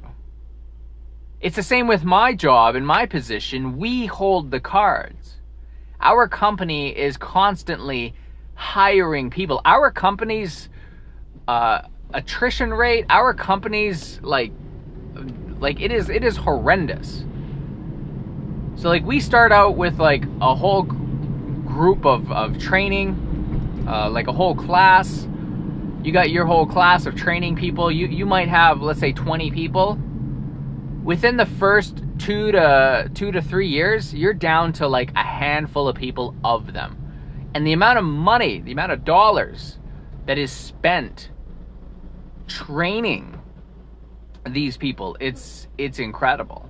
It's 1.42 1.56
the 1.56 1.63
same 1.63 1.88
with 1.88 2.04
my 2.04 2.34
job 2.34 2.75
and 2.75 2.86
my 2.86 3.06
position. 3.06 3.77
We 3.77 4.06
hold 4.06 4.50
the 4.50 4.60
cards. 4.60 5.36
Our 6.00 6.27
company 6.27 6.96
is 6.98 7.18
constantly 7.18 8.16
hiring 8.58 9.30
people. 9.30 9.62
Our 9.64 9.92
company's 9.92 10.68
uh, 11.48 11.84
attrition 12.14 12.74
rate, 12.74 13.06
our 13.10 13.34
company's 13.34 14.20
like 14.22 14.52
like 15.60 15.80
it 15.80 15.92
is 15.92 16.10
it 16.10 16.24
is 16.24 16.36
horrendous. 16.36 17.24
So 18.76 18.90
like 18.90 19.06
we 19.06 19.20
start 19.20 19.52
out 19.52 19.78
with 19.78 20.00
like 20.00 20.26
a 20.42 20.54
whole 20.54 20.84
group 20.84 22.06
of, 22.06 22.32
of 22.32 22.58
training, 22.58 23.86
uh, 23.88 24.10
like 24.10 24.28
a 24.28 24.34
whole 24.34 24.56
class. 24.56 25.28
You 26.04 26.12
got 26.12 26.30
your 26.30 26.46
whole 26.46 26.66
class 26.66 27.06
of 27.06 27.16
training 27.16 27.56
people. 27.56 27.92
You, 27.92 28.08
you 28.08 28.26
might 28.26 28.48
have, 28.48 28.82
let's 28.82 29.00
say, 29.00 29.12
20 29.12 29.52
people. 29.52 30.00
Within 31.04 31.38
the 31.38 31.46
first 31.46 32.04
two 32.18 32.52
to 32.52 33.10
two 33.14 33.32
to 33.32 33.42
three 33.42 33.68
years, 33.68 34.14
you're 34.14 34.34
down 34.34 34.74
to 34.74 34.88
like 34.88 35.12
a 35.16 35.24
handful 35.24 35.88
of 35.88 35.96
people 35.96 36.36
of 36.44 36.74
them. 36.74 37.07
And 37.54 37.66
the 37.66 37.74
amount 37.74 37.98
of 37.98 38.06
money, 38.06 38.60
the 38.60 38.72
amount 38.72 38.92
of 38.92 39.04
dollars 39.04 39.77
that 40.25 40.38
is 40.38 40.51
spent 40.51 41.30
training 42.48 43.39
these 44.46 44.77
people, 44.77 45.18
it's 45.20 45.68
it's 45.77 46.00
incredible. 46.00 46.70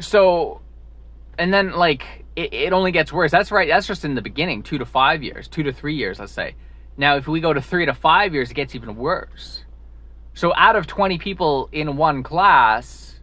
So 0.00 0.60
and 1.38 1.52
then 1.52 1.72
like 1.72 2.24
it, 2.36 2.52
it 2.54 2.72
only 2.72 2.92
gets 2.92 3.12
worse. 3.12 3.30
That's 3.30 3.50
right. 3.50 3.68
That's 3.68 3.86
just 3.86 4.04
in 4.04 4.14
the 4.14 4.22
beginning, 4.22 4.62
two 4.62 4.78
to 4.78 4.84
five 4.84 5.22
years, 5.22 5.48
two 5.48 5.64
to 5.64 5.72
three 5.72 5.96
years, 5.96 6.18
let's 6.18 6.32
say. 6.32 6.54
Now, 6.96 7.16
if 7.16 7.28
we 7.28 7.40
go 7.40 7.52
to 7.52 7.60
three 7.60 7.86
to 7.86 7.94
five 7.94 8.34
years, 8.34 8.50
it 8.50 8.54
gets 8.54 8.74
even 8.74 8.96
worse. 8.96 9.64
So, 10.34 10.52
out 10.54 10.76
of 10.76 10.86
20 10.86 11.18
people 11.18 11.68
in 11.72 11.96
one 11.96 12.22
class, 12.22 13.20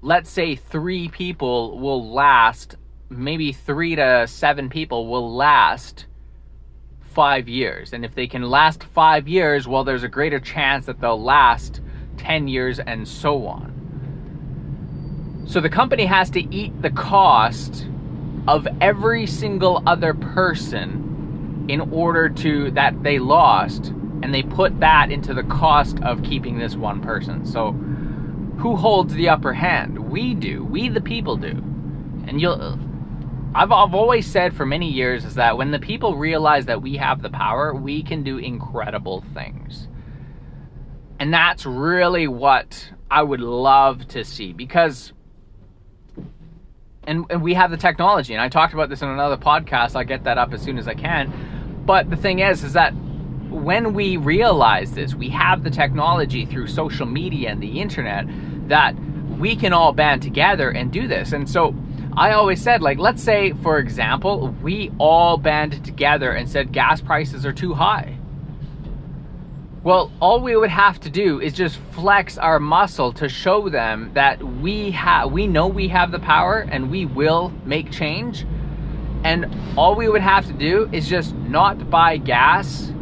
let's 0.00 0.30
say 0.30 0.54
three 0.54 1.08
people 1.08 1.78
will 1.78 2.12
last, 2.12 2.76
maybe 3.08 3.52
three 3.52 3.96
to 3.96 4.26
seven 4.26 4.68
people 4.68 5.08
will 5.08 5.34
last 5.34 6.06
five 7.14 7.48
years. 7.48 7.92
And 7.92 8.04
if 8.04 8.14
they 8.14 8.26
can 8.26 8.42
last 8.42 8.84
five 8.84 9.28
years, 9.28 9.68
well, 9.68 9.84
there's 9.84 10.02
a 10.02 10.08
greater 10.08 10.40
chance 10.40 10.86
that 10.86 11.00
they'll 11.00 11.22
last 11.22 11.80
10 12.16 12.48
years 12.48 12.80
and 12.80 13.06
so 13.06 13.46
on. 13.46 13.74
So 15.46 15.60
the 15.60 15.68
company 15.68 16.06
has 16.06 16.30
to 16.30 16.40
eat 16.54 16.80
the 16.82 16.90
cost 16.90 17.86
of 18.48 18.66
every 18.80 19.26
single 19.26 19.82
other 19.86 20.14
person 20.14 21.66
in 21.68 21.80
order 21.80 22.28
to 22.28 22.70
that 22.72 23.02
they 23.02 23.18
lost 23.18 23.86
and 24.22 24.34
they 24.34 24.42
put 24.42 24.80
that 24.80 25.10
into 25.10 25.34
the 25.34 25.42
cost 25.44 25.98
of 26.02 26.22
keeping 26.22 26.58
this 26.58 26.76
one 26.76 27.00
person. 27.00 27.44
So 27.44 27.72
who 28.58 28.76
holds 28.76 29.14
the 29.14 29.28
upper 29.28 29.52
hand? 29.52 30.10
We 30.10 30.34
do. 30.34 30.64
We 30.64 30.88
the 30.88 31.00
people 31.00 31.36
do. 31.36 31.62
And 32.26 32.40
you'll 32.40 32.78
I've 33.54 33.70
I've 33.70 33.94
always 33.94 34.26
said 34.26 34.54
for 34.56 34.66
many 34.66 34.90
years 34.90 35.24
is 35.24 35.36
that 35.36 35.56
when 35.56 35.70
the 35.70 35.78
people 35.78 36.16
realize 36.16 36.66
that 36.66 36.82
we 36.82 36.96
have 36.96 37.22
the 37.22 37.30
power, 37.30 37.72
we 37.72 38.02
can 38.02 38.24
do 38.24 38.38
incredible 38.38 39.24
things. 39.32 39.86
And 41.20 41.32
that's 41.32 41.64
really 41.64 42.26
what 42.26 42.90
I 43.10 43.22
would 43.22 43.40
love 43.40 44.08
to 44.08 44.24
see 44.24 44.52
because 44.52 45.12
and, 47.06 47.26
and 47.30 47.42
we 47.42 47.54
have 47.54 47.70
the 47.70 47.76
technology 47.76 48.32
and 48.32 48.40
i 48.40 48.48
talked 48.48 48.72
about 48.72 48.88
this 48.88 49.02
in 49.02 49.08
another 49.08 49.36
podcast. 49.36 49.94
I'll 49.94 50.04
get 50.04 50.24
that 50.24 50.38
up 50.38 50.52
as 50.52 50.60
soon 50.60 50.76
as 50.76 50.88
i 50.88 50.94
can. 50.94 51.32
But 51.86 52.10
the 52.10 52.16
thing 52.16 52.40
is 52.40 52.64
is 52.64 52.72
that 52.72 52.92
when 53.50 53.94
we 53.94 54.16
realize 54.16 54.94
this 54.94 55.14
we 55.14 55.28
have 55.28 55.62
the 55.62 55.70
technology 55.70 56.44
through 56.44 56.66
social 56.66 57.06
media 57.06 57.50
and 57.50 57.62
the 57.62 57.80
internet 57.80 58.24
that 58.68 58.96
we 59.38 59.54
can 59.54 59.72
all 59.72 59.92
band 59.92 60.22
together 60.22 60.70
and 60.70 60.90
do 60.90 61.06
this. 61.06 61.32
And 61.32 61.48
so 61.48 61.74
i 62.16 62.32
always 62.32 62.60
said 62.60 62.82
like 62.82 62.98
let's 62.98 63.22
say 63.22 63.52
for 63.62 63.78
example 63.78 64.54
we 64.62 64.90
all 64.98 65.36
banded 65.36 65.84
together 65.84 66.32
and 66.32 66.48
said 66.48 66.72
gas 66.72 67.00
prices 67.00 67.44
are 67.44 67.52
too 67.52 67.74
high 67.74 68.16
well, 69.84 70.10
all 70.18 70.40
we 70.40 70.56
would 70.56 70.70
have 70.70 70.98
to 71.00 71.10
do 71.10 71.42
is 71.42 71.52
just 71.52 71.76
flex 71.92 72.38
our 72.38 72.58
muscle 72.58 73.12
to 73.12 73.28
show 73.28 73.68
them 73.68 74.12
that 74.14 74.42
we 74.42 74.92
have 74.92 75.30
we 75.30 75.46
know 75.46 75.66
we 75.66 75.88
have 75.88 76.10
the 76.10 76.18
power 76.18 76.60
and 76.60 76.90
we 76.90 77.04
will 77.04 77.52
make 77.66 77.90
change. 77.90 78.46
And 79.24 79.54
all 79.76 79.94
we 79.94 80.08
would 80.08 80.22
have 80.22 80.46
to 80.46 80.54
do 80.54 80.88
is 80.90 81.06
just 81.06 81.34
not 81.34 81.90
buy 81.90 82.16
gas 82.16 82.94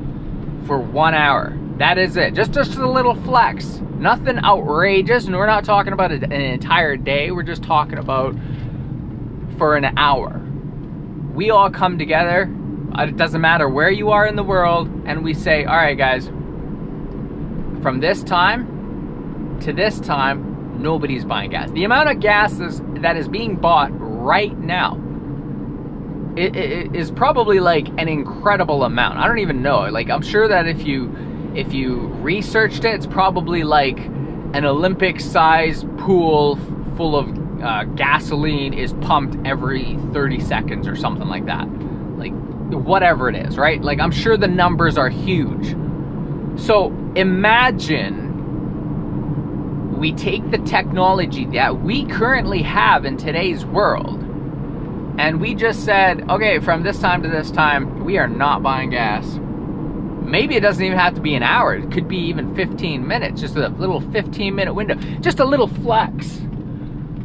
for 0.66 0.81
1 0.81 1.14
hour. 1.14 1.57
That 1.76 1.99
is 1.99 2.16
it. 2.16 2.35
Just 2.35 2.50
just 2.50 2.75
a 2.75 2.90
little 2.90 3.14
flex. 3.14 3.81
Nothing 3.97 4.38
outrageous, 4.38 5.26
and 5.26 5.37
we're 5.37 5.47
not 5.47 5.64
talking 5.64 5.92
about 5.92 6.11
an 6.11 6.33
entire 6.33 6.97
day. 6.97 7.31
We're 7.31 7.45
just 7.45 7.62
talking 7.62 7.99
about 7.99 8.35
for 9.59 9.76
an 9.76 9.97
hour. 9.97 10.40
We 11.35 11.50
all 11.50 11.71
come 11.71 11.99
together. 11.99 12.52
Uh, 12.97 13.04
it 13.04 13.16
doesn't 13.16 13.40
matter 13.40 13.68
where 13.68 13.90
you 13.90 14.11
are 14.11 14.26
in 14.26 14.37
the 14.37 14.42
world, 14.42 14.88
and 15.06 15.25
we 15.25 15.35
say, 15.35 15.64
"All 15.64 15.76
right, 15.76 15.97
guys, 15.97 16.26
from 17.82 18.00
this 18.00 18.23
time 18.23 19.59
to 19.62 19.73
this 19.73 19.99
time, 20.00 20.82
nobody's 20.82 21.25
buying 21.25 21.50
gas. 21.50 21.71
The 21.71 21.85
amount 21.85 22.11
of 22.11 22.21
gas 22.21 22.52
that 23.00 23.16
is 23.16 23.28
being 23.28 23.56
bought 23.56 23.90
right 23.92 24.56
now 24.59 24.99
it, 26.37 26.56
it 26.56 26.94
is 26.94 27.11
probably 27.11 27.61
like 27.61 27.88
an 27.99 28.09
incredible 28.09 28.85
amount. 28.85 29.18
I 29.18 29.26
don't 29.26 29.38
even 29.38 29.62
know. 29.62 29.80
Like 29.88 30.09
I'm 30.09 30.23
sure 30.23 30.49
that 30.49 30.66
if 30.66 30.87
you 30.87 31.14
if 31.54 31.75
you 31.75 31.99
researched 32.23 32.85
it, 32.85 32.94
it's 32.94 33.06
probably 33.06 33.64
like 33.64 33.99
an 33.99 34.64
Olympic 34.64 35.21
size 35.21 35.85
pool 35.99 36.56
full 36.97 37.16
of 37.16 37.42
uh, 37.62 37.85
gasoline 37.85 38.75
is 38.75 38.92
pumped 38.95 39.37
every 39.47 39.97
30 40.12 40.40
seconds 40.40 40.88
or 40.88 40.97
something 40.97 41.28
like 41.28 41.47
that. 41.47 41.66
Like 42.19 42.33
whatever 42.73 43.28
it 43.28 43.37
is, 43.37 43.57
right? 43.57 43.81
Like 43.83 44.00
I'm 44.00 44.11
sure 44.11 44.37
the 44.37 44.49
numbers 44.49 44.99
are 44.99 45.09
huge. 45.09 45.76
So 46.61 46.88
imagine 47.14 48.31
we 49.99 50.12
take 50.12 50.50
the 50.50 50.59
technology 50.59 51.47
that 51.47 51.81
we 51.81 52.04
currently 52.07 52.62
have 52.62 53.04
in 53.04 53.16
today's 53.16 53.64
world 53.64 54.23
and 55.19 55.40
we 55.40 55.54
just 55.54 55.85
said, 55.85 56.28
okay, 56.31 56.59
from 56.59 56.83
this 56.83 56.99
time 56.99 57.23
to 57.23 57.28
this 57.28 57.50
time, 57.50 58.04
we 58.04 58.19
are 58.19 58.28
not 58.28 58.62
buying 58.62 58.90
gas. 58.90 59.38
Maybe 60.25 60.57
it 60.57 60.61
doesn't 60.61 60.83
even 60.83 60.99
have 60.99 61.14
to 61.14 61.21
be 61.21 61.35
an 61.35 61.42
hour. 61.42 61.75
It 61.75 61.90
could 61.90 62.09
be 62.09 62.16
even 62.16 62.54
15 62.54 63.07
minutes, 63.07 63.40
just 63.40 63.57
a 63.57 63.69
little 63.69 64.00
15 64.00 64.54
minute 64.54 64.73
window, 64.73 64.95
just 65.21 65.38
a 65.38 65.45
little 65.45 65.69
flex. 65.69 66.40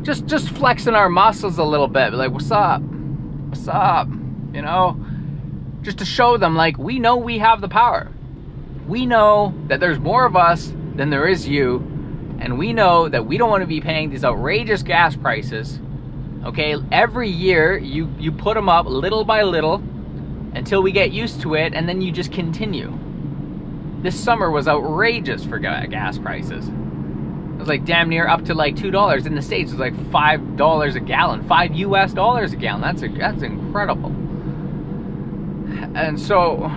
Just 0.08 0.26
just 0.26 0.48
flexing 0.52 0.96
our 0.96 1.10
muscles 1.10 1.58
a 1.58 1.66
little 1.66 1.90
bit. 1.90 2.14
Like, 2.14 2.32
what's 2.32 2.50
up? 2.50 2.82
What's 2.82 3.68
up? 3.68 4.08
You 4.54 4.62
know? 4.62 4.98
Just 5.82 5.98
to 5.98 6.06
show 6.06 6.38
them 6.38 6.56
like 6.56 6.78
we 6.78 6.98
know 6.98 7.18
we 7.18 7.40
have 7.40 7.60
the 7.60 7.68
power. 7.68 8.10
We 8.88 9.06
know 9.06 9.54
that 9.68 9.82
there's 9.82 10.00
more 10.00 10.26
of 10.26 10.38
us 10.38 10.74
than 10.96 11.10
there 11.10 11.28
is 11.28 11.46
you, 11.46 11.80
and 12.40 12.58
we 12.58 12.72
know 12.72 13.10
that 13.10 13.26
we 13.26 13.38
don't 13.38 13.50
want 13.50 13.64
to 13.64 13.68
be 13.68 13.82
paying 13.82 14.10
these 14.10 14.24
outrageous 14.24 14.82
gas 14.82 15.18
prices. 15.18 15.78
Okay, 16.46 16.78
every 16.90 17.28
year 17.28 17.78
you 17.78 18.10
you 18.18 18.32
put 18.32 18.54
them 18.54 18.70
up 18.70 18.86
little 18.86 19.26
by 19.26 19.44
little 19.44 19.84
until 20.54 20.82
we 20.82 20.94
get 20.94 21.12
used 21.12 21.42
to 21.42 21.56
it, 21.56 21.74
and 21.74 21.90
then 21.90 22.02
you 22.02 22.14
just 22.14 22.32
continue. 22.32 22.98
This 24.04 24.18
summer 24.18 24.50
was 24.52 24.70
outrageous 24.70 25.44
for 25.44 25.60
gas 25.60 26.18
prices. 26.18 26.72
Like 27.68 27.86
damn 27.86 28.10
near 28.10 28.28
up 28.28 28.46
to 28.46 28.54
like 28.54 28.76
two 28.76 28.92
dollars 28.92 29.26
in 29.26 29.36
the 29.36 29.42
states. 29.42 29.72
It's 29.72 29.80
like 29.80 29.96
five 30.12 30.56
dollars 30.56 30.96
a 30.96 31.00
gallon, 31.00 31.44
five 31.48 31.76
U.S. 31.76 32.14
dollars 32.14 32.54
a 32.54 32.56
gallon. 32.56 32.82
That's 32.82 33.02
a, 33.04 33.08
that's 33.10 33.44
incredible. 33.44 34.10
And 35.98 36.20
so, 36.20 36.72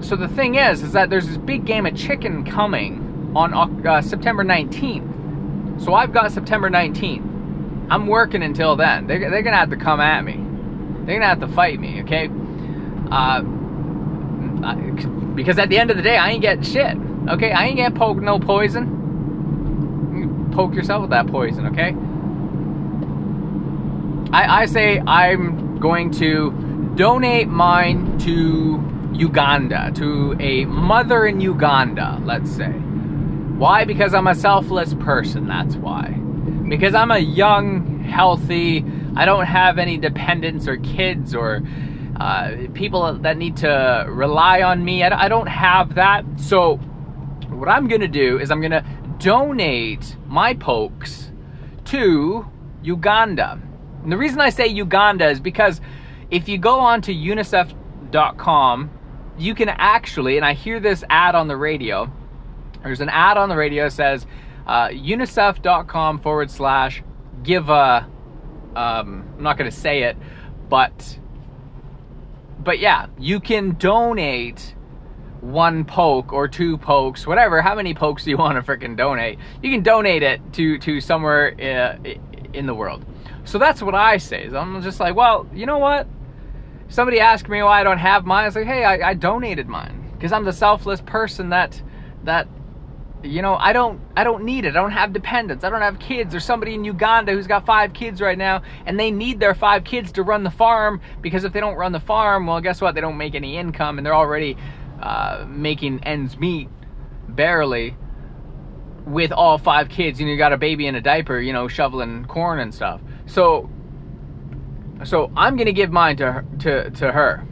so 0.00 0.16
the 0.16 0.28
thing 0.28 0.56
is, 0.56 0.82
is 0.82 0.92
that 0.92 1.10
there's 1.10 1.28
this 1.28 1.36
big 1.36 1.64
game 1.64 1.86
of 1.86 1.94
chicken 1.96 2.44
coming 2.44 3.32
on 3.36 3.54
uh, 3.86 4.02
September 4.02 4.44
19th. 4.44 5.82
So 5.84 5.94
I've 5.94 6.12
got 6.12 6.32
September 6.32 6.70
19th. 6.70 7.88
I'm 7.90 8.06
working 8.06 8.42
until 8.42 8.76
then. 8.76 9.06
They're, 9.06 9.30
they're 9.30 9.42
gonna 9.42 9.56
have 9.56 9.70
to 9.70 9.76
come 9.76 10.00
at 10.00 10.24
me. 10.24 10.34
They're 11.04 11.16
gonna 11.18 11.28
have 11.28 11.40
to 11.40 11.48
fight 11.48 11.78
me, 11.80 12.02
okay? 12.02 12.30
Uh, 13.10 13.42
because 15.34 15.58
at 15.58 15.68
the 15.68 15.78
end 15.78 15.90
of 15.90 15.96
the 15.96 16.02
day, 16.02 16.16
I 16.16 16.30
ain't 16.30 16.42
getting 16.42 16.62
shit. 16.64 16.96
Okay, 17.28 17.52
I 17.52 17.66
ain't 17.66 17.76
getting 17.76 18.24
no 18.24 18.38
poison. 18.38 19.03
Poke 20.54 20.74
yourself 20.74 21.02
with 21.02 21.10
that 21.10 21.26
poison, 21.26 21.66
okay? 21.66 21.94
I, 24.32 24.62
I 24.62 24.66
say 24.66 25.00
I'm 25.00 25.78
going 25.80 26.10
to 26.12 26.92
donate 26.94 27.48
mine 27.48 28.18
to 28.20 28.80
Uganda, 29.12 29.92
to 29.96 30.36
a 30.40 30.64
mother 30.64 31.26
in 31.26 31.40
Uganda, 31.40 32.20
let's 32.24 32.50
say. 32.50 32.70
Why? 32.70 33.84
Because 33.84 34.14
I'm 34.14 34.26
a 34.26 34.34
selfless 34.34 34.94
person, 34.94 35.46
that's 35.46 35.76
why. 35.76 36.08
Because 36.68 36.94
I'm 36.94 37.10
a 37.10 37.18
young, 37.18 38.00
healthy, 38.04 38.84
I 39.16 39.24
don't 39.24 39.46
have 39.46 39.78
any 39.78 39.98
dependents 39.98 40.66
or 40.66 40.76
kids 40.78 41.34
or 41.34 41.62
uh, 42.16 42.56
people 42.74 43.14
that 43.18 43.36
need 43.36 43.56
to 43.58 44.06
rely 44.08 44.62
on 44.62 44.84
me. 44.84 45.02
I, 45.02 45.24
I 45.24 45.28
don't 45.28 45.48
have 45.48 45.94
that. 45.94 46.24
So, 46.36 46.76
what 47.50 47.68
I'm 47.68 47.86
going 47.88 48.00
to 48.00 48.08
do 48.08 48.38
is 48.38 48.50
I'm 48.50 48.60
going 48.60 48.72
to 48.72 48.84
donate 49.18 50.16
my 50.26 50.54
pokes 50.54 51.30
to 51.86 52.50
Uganda. 52.82 53.60
And 54.02 54.12
the 54.12 54.18
reason 54.18 54.40
I 54.40 54.50
say 54.50 54.66
Uganda 54.66 55.28
is 55.28 55.40
because 55.40 55.80
if 56.30 56.48
you 56.48 56.58
go 56.58 56.78
on 56.80 57.00
to 57.02 57.14
unicef.com, 57.14 58.90
you 59.38 59.54
can 59.54 59.68
actually, 59.68 60.36
and 60.36 60.44
I 60.44 60.52
hear 60.52 60.80
this 60.80 61.04
ad 61.08 61.34
on 61.34 61.48
the 61.48 61.56
radio, 61.56 62.12
there's 62.82 63.00
an 63.00 63.08
ad 63.08 63.36
on 63.36 63.48
the 63.48 63.56
radio 63.56 63.84
that 63.84 63.92
says 63.92 64.26
uh, 64.66 64.88
unicef.com 64.88 66.18
forward 66.20 66.50
slash 66.50 67.02
give 67.42 67.68
a, 67.68 68.08
um, 68.76 69.34
I'm 69.36 69.42
not 69.42 69.56
going 69.58 69.70
to 69.70 69.76
say 69.76 70.04
it, 70.04 70.16
but, 70.68 71.18
but 72.58 72.78
yeah, 72.78 73.06
you 73.18 73.40
can 73.40 73.72
donate 73.72 74.73
one 75.44 75.84
poke 75.84 76.32
or 76.32 76.48
two 76.48 76.78
pokes, 76.78 77.26
whatever, 77.26 77.60
how 77.60 77.74
many 77.74 77.94
pokes 77.94 78.24
do 78.24 78.30
you 78.30 78.36
want 78.36 78.56
to 78.56 78.62
freaking 78.62 78.96
donate? 78.96 79.38
You 79.62 79.70
can 79.70 79.82
donate 79.82 80.22
it 80.22 80.40
to, 80.54 80.78
to 80.78 81.00
somewhere 81.00 81.54
uh, 81.60 82.08
in 82.52 82.66
the 82.66 82.74
world. 82.74 83.04
So 83.44 83.58
that's 83.58 83.82
what 83.82 83.94
I 83.94 84.16
say. 84.16 84.46
I'm 84.46 84.82
just 84.82 85.00
like, 85.00 85.14
well, 85.14 85.46
you 85.52 85.66
know 85.66 85.78
what? 85.78 86.06
Somebody 86.88 87.20
asked 87.20 87.48
me 87.48 87.62
why 87.62 87.80
I 87.80 87.84
don't 87.84 87.98
have 87.98 88.24
mine. 88.24 88.44
I 88.44 88.46
was 88.46 88.56
like, 88.56 88.66
hey, 88.66 88.84
I, 88.84 89.10
I 89.10 89.14
donated 89.14 89.68
mine 89.68 90.12
because 90.12 90.32
I'm 90.32 90.44
the 90.44 90.52
selfless 90.52 91.00
person 91.00 91.50
that 91.50 91.82
that 92.24 92.48
you 93.22 93.42
know 93.42 93.54
I 93.56 93.72
don't 93.72 94.00
I 94.16 94.24
don't 94.24 94.44
need 94.44 94.64
it. 94.64 94.70
I 94.70 94.80
don't 94.80 94.92
have 94.92 95.12
dependents. 95.12 95.64
I 95.64 95.70
don't 95.70 95.80
have 95.80 95.98
kids. 95.98 96.30
There's 96.30 96.44
somebody 96.44 96.74
in 96.74 96.84
Uganda 96.84 97.32
who's 97.32 97.46
got 97.46 97.66
five 97.66 97.92
kids 97.92 98.20
right 98.20 98.38
now, 98.38 98.62
and 98.86 98.98
they 98.98 99.10
need 99.10 99.40
their 99.40 99.54
five 99.54 99.84
kids 99.84 100.12
to 100.12 100.22
run 100.22 100.44
the 100.44 100.50
farm 100.50 101.00
because 101.20 101.44
if 101.44 101.52
they 101.52 101.60
don't 101.60 101.76
run 101.76 101.92
the 101.92 102.00
farm, 102.00 102.46
well, 102.46 102.60
guess 102.60 102.80
what? 102.80 102.94
They 102.94 103.00
don't 103.00 103.18
make 103.18 103.34
any 103.34 103.56
income, 103.56 103.98
and 103.98 104.06
they're 104.06 104.14
already 104.14 104.56
uh, 105.04 105.44
making 105.46 106.02
ends 106.02 106.38
meet 106.38 106.70
barely 107.28 107.94
with 109.06 109.30
all 109.32 109.58
five 109.58 109.90
kids. 109.90 110.18
Know, 110.18 110.26
you 110.26 110.38
got 110.38 110.54
a 110.54 110.56
baby 110.56 110.86
in 110.86 110.94
a 110.94 111.00
diaper, 111.02 111.38
you 111.38 111.52
know, 111.52 111.68
shoveling 111.68 112.24
corn 112.24 112.58
and 112.58 112.74
stuff. 112.74 113.02
So, 113.26 113.70
so 115.04 115.30
I'm 115.36 115.56
gonna 115.56 115.72
give 115.72 115.92
mine 115.92 116.16
to 116.16 116.32
her, 116.32 116.46
to 116.60 116.90
to 116.90 117.12
her. 117.12 117.46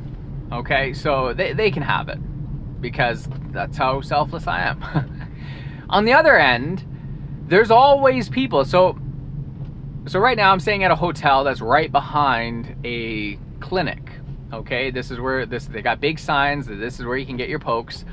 Okay, 0.50 0.94
so 0.94 1.34
they 1.34 1.52
they 1.52 1.70
can 1.70 1.82
have 1.82 2.08
it 2.08 2.18
because 2.80 3.28
that's 3.50 3.76
how 3.76 4.00
selfless 4.00 4.46
I 4.46 4.62
am. 4.62 4.82
On 5.90 6.06
the 6.06 6.14
other 6.14 6.38
end, 6.38 6.86
there's 7.48 7.70
always 7.70 8.30
people. 8.30 8.64
So, 8.64 8.98
so 10.06 10.18
right 10.18 10.38
now 10.38 10.52
I'm 10.52 10.60
staying 10.60 10.84
at 10.84 10.90
a 10.90 10.96
hotel 10.96 11.44
that's 11.44 11.60
right 11.60 11.92
behind 11.92 12.76
a 12.82 13.38
clinic. 13.60 14.10
Okay, 14.52 14.90
this 14.90 15.10
is 15.10 15.18
where 15.18 15.46
this 15.46 15.64
they 15.66 15.80
got 15.80 15.98
big 15.98 16.18
signs 16.18 16.66
that 16.66 16.74
this 16.74 17.00
is 17.00 17.06
where 17.06 17.16
you 17.16 17.24
can 17.24 17.38
get 17.38 17.48
your 17.48 17.58
pokes. 17.58 18.04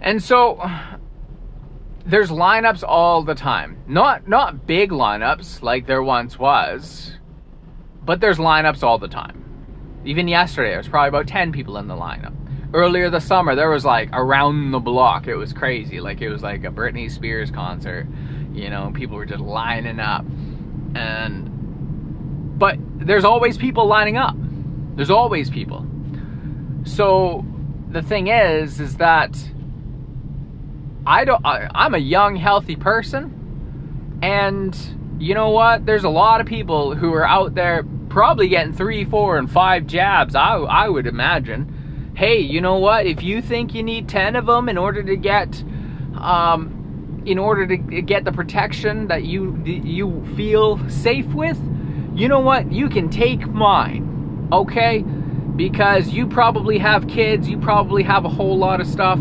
And 0.00 0.22
so 0.22 0.62
there's 2.06 2.30
lineups 2.30 2.84
all 2.86 3.24
the 3.24 3.34
time. 3.34 3.82
Not 3.88 4.28
not 4.28 4.66
big 4.66 4.90
lineups 4.90 5.60
like 5.60 5.86
there 5.86 6.04
once 6.04 6.38
was, 6.38 7.14
but 8.04 8.20
there's 8.20 8.38
lineups 8.38 8.84
all 8.84 8.98
the 8.98 9.08
time. 9.08 9.44
Even 10.04 10.28
yesterday, 10.28 10.70
there 10.70 10.78
was 10.78 10.88
probably 10.88 11.08
about 11.08 11.26
10 11.26 11.50
people 11.50 11.76
in 11.78 11.88
the 11.88 11.96
lineup. 11.96 12.34
Earlier 12.72 13.10
this 13.10 13.26
summer, 13.26 13.56
there 13.56 13.70
was 13.70 13.84
like 13.84 14.10
around 14.12 14.70
the 14.70 14.78
block. 14.78 15.26
It 15.26 15.34
was 15.34 15.52
crazy. 15.52 16.00
Like 16.00 16.20
it 16.20 16.28
was 16.28 16.42
like 16.42 16.62
a 16.62 16.70
Britney 16.70 17.10
Spears 17.10 17.50
concert. 17.50 18.06
You 18.52 18.70
know, 18.70 18.92
people 18.94 19.16
were 19.16 19.26
just 19.26 19.40
lining 19.40 19.98
up. 19.98 20.24
And 20.94 22.58
but 22.58 22.76
there's 22.98 23.24
always 23.24 23.58
people 23.58 23.86
lining 23.86 24.16
up. 24.16 24.36
There's 24.98 25.10
always 25.10 25.48
people. 25.48 25.86
So 26.82 27.46
the 27.88 28.02
thing 28.02 28.26
is 28.26 28.80
is 28.80 28.96
that 28.96 29.38
I 31.06 31.24
don't. 31.24 31.40
I, 31.46 31.70
I'm 31.72 31.94
a 31.94 31.98
young, 31.98 32.34
healthy 32.34 32.74
person, 32.74 34.18
and 34.22 34.76
you 35.20 35.34
know 35.34 35.50
what? 35.50 35.86
There's 35.86 36.02
a 36.02 36.08
lot 36.08 36.40
of 36.40 36.48
people 36.48 36.96
who 36.96 37.14
are 37.14 37.24
out 37.24 37.54
there 37.54 37.84
probably 38.08 38.48
getting 38.48 38.72
three, 38.72 39.04
four, 39.04 39.38
and 39.38 39.48
five 39.48 39.86
jabs. 39.86 40.34
I 40.34 40.56
I 40.56 40.88
would 40.88 41.06
imagine. 41.06 42.12
Hey, 42.16 42.40
you 42.40 42.60
know 42.60 42.78
what? 42.78 43.06
If 43.06 43.22
you 43.22 43.40
think 43.40 43.76
you 43.76 43.84
need 43.84 44.08
ten 44.08 44.34
of 44.34 44.46
them 44.46 44.68
in 44.68 44.76
order 44.76 45.04
to 45.04 45.14
get, 45.14 45.62
um, 46.16 47.22
in 47.24 47.38
order 47.38 47.68
to 47.68 47.76
get 47.76 48.24
the 48.24 48.32
protection 48.32 49.06
that 49.06 49.22
you 49.22 49.62
you 49.64 50.26
feel 50.34 50.80
safe 50.90 51.26
with, 51.26 51.56
you 52.16 52.26
know 52.26 52.40
what? 52.40 52.72
You 52.72 52.88
can 52.88 53.08
take 53.08 53.46
mine, 53.46 54.17
okay? 54.52 55.04
Because 55.56 56.10
you 56.10 56.26
probably 56.26 56.78
have 56.78 57.08
kids. 57.08 57.48
You 57.48 57.58
probably 57.58 58.02
have 58.04 58.24
a 58.24 58.28
whole 58.28 58.56
lot 58.56 58.80
of 58.80 58.86
stuff 58.86 59.20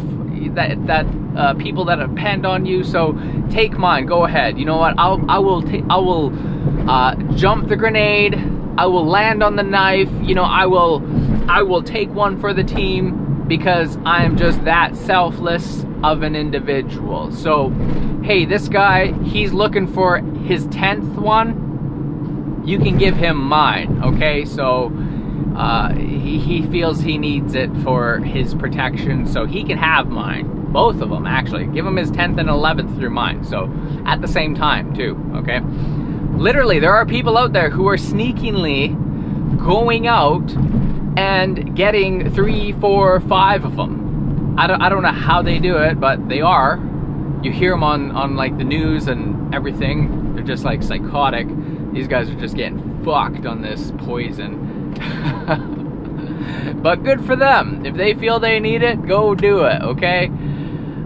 that 0.54 0.86
that 0.88 1.06
uh, 1.36 1.54
people 1.56 1.86
that 1.86 1.96
depend 1.96 2.46
on 2.46 2.66
you. 2.66 2.84
So 2.84 3.18
take 3.50 3.78
mine. 3.78 4.06
Go 4.06 4.26
ahead. 4.26 4.58
You 4.58 4.66
know 4.66 4.78
what? 4.78 4.96
I'll 4.98 5.24
I 5.30 5.40
will 5.40 5.64
I 5.92 5.98
will 5.98 6.90
uh, 6.90 7.16
jump 7.36 7.70
the 7.70 7.76
grenade. 7.76 8.36
I 8.78 8.86
will 8.86 9.06
land 9.06 9.42
on 9.42 9.56
the 9.56 9.64
knife. 9.64 10.10
You 10.22 10.36
know 10.36 10.44
I 10.44 10.66
will 10.66 11.04
I 11.50 11.62
will 11.64 11.82
take 11.82 12.10
one 12.10 12.40
for 12.40 12.54
the 12.54 12.64
team 12.64 13.46
because 13.48 13.98
I 14.06 14.24
am 14.24 14.38
just 14.38 14.64
that 14.66 14.96
selfless 14.96 15.86
of 16.04 16.22
an 16.22 16.36
individual. 16.36 17.32
So 17.32 17.70
hey, 18.24 18.46
this 18.46 18.68
guy 18.68 19.14
he's 19.24 19.54
looking 19.54 19.88
for 19.88 20.20
his 20.20 20.68
tenth 20.68 21.18
one. 21.18 22.64
You 22.66 22.78
can 22.78 22.98
give 22.98 23.16
him 23.16 23.38
mine. 23.38 24.02
Okay, 24.04 24.46
so. 24.46 24.92
Uh, 25.58 25.92
he, 25.96 26.38
he 26.38 26.62
feels 26.68 27.02
he 27.02 27.18
needs 27.18 27.56
it 27.56 27.76
for 27.84 28.20
his 28.20 28.54
protection, 28.54 29.26
so 29.26 29.46
he 29.48 29.64
can 29.64 29.78
have 29.78 30.08
mine. 30.08 30.72
Both 30.72 31.02
of 31.02 31.10
them, 31.10 31.26
actually. 31.26 31.66
Give 31.66 31.84
him 31.84 31.96
his 31.96 32.12
10th 32.12 32.40
and 32.40 32.48
11th 32.48 33.00
through 33.00 33.10
mine, 33.10 33.44
so 33.44 33.74
at 34.06 34.22
the 34.22 34.28
same 34.28 34.54
time, 34.54 34.94
too, 34.96 35.20
okay? 35.38 35.60
Literally, 36.38 36.78
there 36.78 36.94
are 36.94 37.08
people 37.08 37.40
out 37.40 37.54
there 37.54 37.72
who 37.72 37.88
are 37.88 37.98
sneakingly 37.98 38.90
going 39.58 40.06
out 40.06 40.54
and 41.18 41.76
getting 41.76 42.32
three, 42.32 42.74
four, 42.74 43.20
five 43.22 43.66
of 43.66 43.76
them. 43.76 44.56
I 44.60 44.68
don't, 44.68 44.80
I 44.80 44.90
don't 44.90 45.02
know 45.02 45.12
how 45.12 45.42
they 45.42 45.58
do 45.58 45.78
it, 45.78 46.00
but 46.00 46.30
they 46.30 46.42
are. 46.42 46.80
You 47.42 47.52
hear 47.52 47.72
them 47.72 47.84
on, 47.84 48.12
on 48.12 48.36
like 48.36 48.56
the 48.60 48.64
news 48.64 49.08
and 49.08 49.56
everything. 49.56 50.36
They're 50.36 50.44
just 50.44 50.64
like 50.64 50.84
psychotic 50.84 51.48
These 51.94 52.08
guys 52.08 52.30
are 52.30 52.40
just 52.40 52.56
getting 52.56 53.04
fucked 53.04 53.48
on 53.48 53.64
this 53.64 53.92
poison. 53.98 54.67
but 56.82 57.04
good 57.04 57.26
for 57.26 57.36
them. 57.36 57.86
If 57.86 57.96
they 57.96 58.14
feel 58.14 58.40
they 58.40 58.60
need 58.60 58.84
it, 58.84 59.06
go 59.06 59.36
do 59.36 59.64
it, 59.64 59.82
okay? 59.82 60.32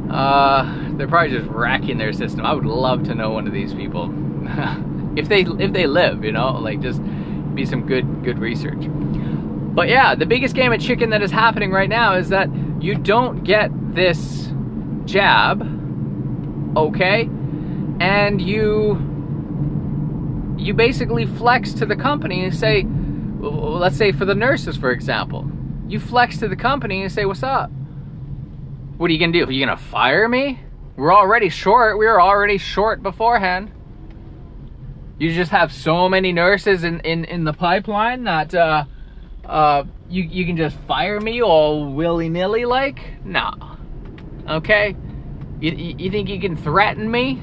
Uh, 0.09 0.97
they're 0.97 1.07
probably 1.07 1.37
just 1.37 1.49
racking 1.49 1.97
their 1.97 2.13
system. 2.13 2.45
I 2.45 2.53
would 2.53 2.65
love 2.65 3.03
to 3.05 3.15
know 3.15 3.31
one 3.31 3.47
of 3.47 3.53
these 3.53 3.73
people. 3.73 4.13
if 5.17 5.29
they 5.29 5.41
if 5.41 5.73
they 5.73 5.87
live, 5.87 6.23
you 6.23 6.31
know, 6.31 6.53
like 6.53 6.81
just 6.81 7.01
be 7.55 7.65
some 7.65 7.85
good 7.85 8.23
good 8.23 8.39
research. 8.39 8.83
But 9.73 9.87
yeah, 9.87 10.15
the 10.15 10.25
biggest 10.25 10.53
game 10.53 10.73
of 10.73 10.81
chicken 10.81 11.11
that 11.11 11.21
is 11.21 11.31
happening 11.31 11.71
right 11.71 11.89
now 11.89 12.15
is 12.15 12.29
that 12.29 12.49
you 12.81 12.95
don't 12.95 13.43
get 13.43 13.71
this 13.93 14.51
jab, 15.05 15.61
okay? 16.77 17.29
And 17.99 18.41
you 18.41 19.07
you 20.57 20.73
basically 20.73 21.25
flex 21.25 21.73
to 21.73 21.85
the 21.85 21.95
company 21.95 22.43
and 22.43 22.55
say, 22.55 22.85
let's 23.49 23.97
say 23.97 24.11
for 24.11 24.25
the 24.25 24.35
nurses, 24.35 24.77
for 24.77 24.91
example, 24.91 25.49
you 25.87 25.99
flex 25.99 26.37
to 26.37 26.47
the 26.47 26.55
company 26.55 27.01
and 27.01 27.11
say, 27.11 27.25
what's 27.25 27.43
up? 27.43 27.71
What 28.97 29.09
are 29.09 29.13
you 29.13 29.19
gonna 29.19 29.31
do? 29.31 29.45
Are 29.45 29.51
you 29.51 29.65
gonna 29.65 29.77
fire 29.77 30.27
me? 30.27 30.59
We're 30.95 31.13
already 31.13 31.49
short. 31.49 31.97
We 31.97 32.05
were 32.05 32.21
already 32.21 32.57
short 32.57 33.01
beforehand. 33.01 33.71
You 35.17 35.33
just 35.33 35.51
have 35.51 35.73
so 35.73 36.09
many 36.09 36.31
nurses 36.31 36.83
in, 36.83 36.99
in, 37.01 37.25
in 37.25 37.43
the 37.43 37.53
pipeline 37.53 38.23
that 38.25 38.53
uh, 38.53 38.85
uh, 39.45 39.83
you, 40.09 40.23
you 40.23 40.45
can 40.45 40.57
just 40.57 40.77
fire 40.87 41.19
me 41.19 41.41
all 41.41 41.93
willy-nilly 41.93 42.65
like? 42.65 43.23
No. 43.23 43.51
Okay? 44.49 44.95
You, 45.59 45.71
you 45.71 46.11
think 46.11 46.29
you 46.29 46.39
can 46.39 46.55
threaten 46.55 47.09
me 47.09 47.39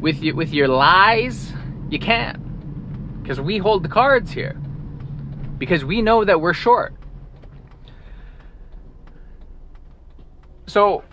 with, 0.00 0.22
your, 0.22 0.34
with 0.34 0.52
your 0.52 0.68
lies? 0.68 1.52
You 1.90 1.98
can't. 1.98 3.22
Because 3.22 3.40
we 3.40 3.58
hold 3.58 3.82
the 3.82 3.88
cards 3.88 4.30
here. 4.30 4.56
Because 5.62 5.84
we 5.84 6.02
know 6.02 6.24
that 6.24 6.40
we're 6.40 6.54
short. 6.54 6.92
So, 10.66 11.04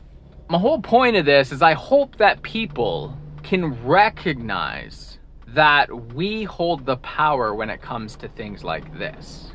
my 0.50 0.58
whole 0.58 0.82
point 0.82 1.16
of 1.18 1.26
this 1.26 1.52
is 1.52 1.62
I 1.62 1.74
hope 1.74 2.16
that 2.16 2.42
people 2.42 3.16
can 3.44 3.86
recognize 3.86 5.20
that 5.50 6.16
we 6.16 6.46
hold 6.46 6.88
the 6.88 6.98
power 6.98 7.54
when 7.54 7.70
it 7.70 7.80
comes 7.84 8.16
to 8.16 8.28
things 8.28 8.64
like 8.64 8.98
this. 8.98 9.52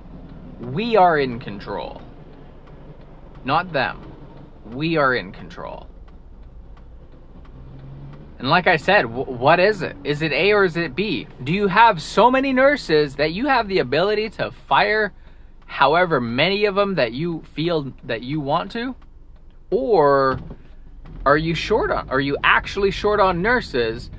We 0.61 0.95
are 0.95 1.19
in 1.19 1.41
control. 1.41 2.01
Not 3.45 3.73
them. 3.73 4.13
We 4.67 4.97
are 4.97 5.17
in 5.17 5.33
control. 5.33 5.89
And 8.39 8.51
like 8.51 8.67
I 8.67 8.77
said, 8.77 9.07
what 9.07 9.61
is 9.61 9.83
it? 9.83 9.97
Is 10.03 10.21
it 10.21 10.33
A 10.33 10.53
or 10.53 10.65
is 10.65 10.77
it 10.77 10.97
B? 10.97 11.27
Do 11.43 11.53
you 11.53 11.69
have 11.69 12.03
so 12.03 12.31
many 12.31 12.53
nurses 12.53 13.17
that 13.17 13.33
you 13.33 13.47
have 13.47 13.69
the 13.69 13.79
ability 13.79 14.31
to 14.31 14.51
fire 14.51 15.13
however 15.67 16.21
many 16.21 16.65
of 16.65 16.75
them 16.75 16.97
that 16.97 17.13
you 17.13 17.43
feel 17.55 17.93
that 18.05 18.23
you 18.23 18.41
want 18.41 18.73
to? 18.73 18.95
Or 19.71 20.41
are 21.25 21.37
you 21.37 21.55
short 21.55 21.91
on 21.91 22.09
are 22.11 22.21
you 22.21 22.37
actually 22.45 22.91
short 22.91 23.21
on 23.21 23.41
nurses? 23.41 24.11